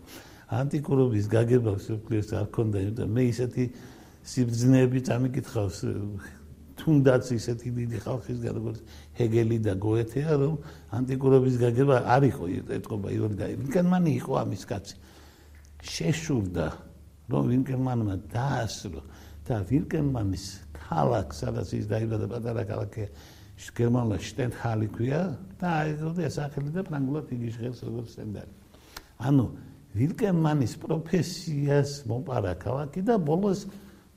ანტიკურობის 0.52 1.26
გაგება 1.33 1.72
მსოფლიოს 1.80 2.28
არ 2.37 2.46
ქონდა 2.52 2.80
და 2.92 3.04
მე 3.09 3.22
ისეთი 3.33 3.64
სიბძნეები 4.28 5.00
წამიკითხავს 5.09 5.78
თუნდაც 6.74 7.24
ისეთი 7.38 7.68
დიდი 7.72 7.98
ხალხისგან 8.04 8.52
როგორც 8.59 8.78
ჰეგელი 9.16 9.59
და 9.64 9.72
გოეთეა 9.80 10.33
რომ 10.44 10.54
ანტიკურობის 10.92 11.57
გაგება 11.64 11.96
არ 12.04 12.22
იყო 12.28 12.44
ეთყობა 12.76 13.09
იური 13.16 13.35
და 13.40 13.44
ვინკელმანი 13.64 14.11
იყო 14.20 14.33
ამის 14.44 14.64
კაცი. 14.68 14.96
შეშურდა. 15.85 16.66
რომ 17.25 17.42
ვინკერმანმა 17.53 18.14
დაასრულა. 18.33 19.05
და 19.44 19.61
ვინკერმანის 19.68 20.44
ქალაქ 20.73 21.37
სადაც 21.37 21.68
ის 21.77 21.88
დაიბადა 21.92 22.27
პატარა 22.33 22.62
ქალაქი 22.64 23.05
გერმანლა 23.77 24.16
შტენჰალი 24.25 24.88
ქვია 24.97 25.20
და 25.61 25.68
აიღო 25.85 26.11
სახელი 26.33 26.70
და 26.73 26.83
ფრანგულად 26.88 27.29
იგი 27.37 27.49
ჟღერს 27.53 27.81
როგორც 27.85 28.09
სტენდარი 28.16 28.53
ანუ 29.29 29.44
ვინკერმანის 29.94 30.75
პროფესიას 30.81 31.90
მოპარა 32.09 32.55
ქალაქი 32.64 33.01
და 33.05 33.14
ბოლოს 33.20 33.68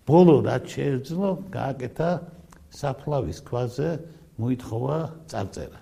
ბოლო 0.07 0.35
რაც 0.47 0.63
შეეძლო 0.73 1.29
გააკეთა 1.51 2.09
საფლავის 2.71 3.39
ქვაზე 3.43 3.89
მოითხოვა 4.39 4.97
წარწერა. 5.27 5.79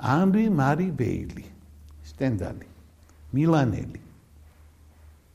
ამბი 0.00 0.44
მარი 0.48 0.88
ბეილი 0.96 1.44
სტენდალი 2.08 2.69
მილანელი. 3.34 4.00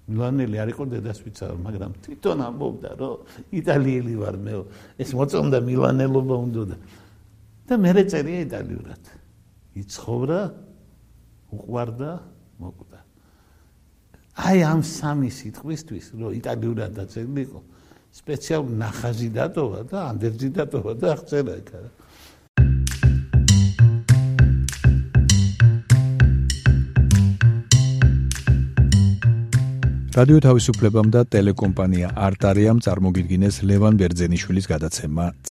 მილანელი 0.05 0.55
არ 0.61 0.69
იყო 0.73 0.83
დედასვიცა 0.93 1.45
მაგრამ 1.65 1.91
თვითონ 2.05 2.37
ამბობდა 2.45 2.89
რომ 2.99 3.15
იტალიელი 3.59 4.13
ვარ 4.21 4.35
მე. 4.37 4.53
ეს 5.01 5.09
მოწონდა 5.17 5.57
მილანელობა 5.65 6.35
უნდა 6.45 6.77
და 7.65 7.73
მე 7.81 7.91
წერია 8.05 8.39
იტალიურად. 8.45 9.03
იცხოვრა 9.75 10.39
უყვარდა 11.55 12.11
მოკვდა. 12.61 12.99
აი 14.35 14.57
ამ 14.67 14.81
სამი 14.83 15.29
სიტყვისთვის 15.31 16.05
რომ 16.19 16.31
იტალიურად 16.35 16.91
დაწერილიყო 16.99 17.59
სპეციალ 18.15 18.63
ნახაზი 18.79 19.29
დატოვა 19.35 19.79
და 19.91 19.97
ანდერძი 20.11 20.49
დატოვა 20.55 20.91
და 20.99 21.07
აღწერა 21.15 21.53
იქა 21.63 21.79
რადიო 30.15 30.39
თავისუფლებამ 30.45 31.09
და 31.11 31.21
ტელეკომპანია 31.27 32.09
არტარიამ 32.23 32.77
წარმოგიდგინეს 32.85 33.57
ლევან 33.67 33.97
ბერძენიშვილის 33.99 34.69
გადაცემა 34.71 35.25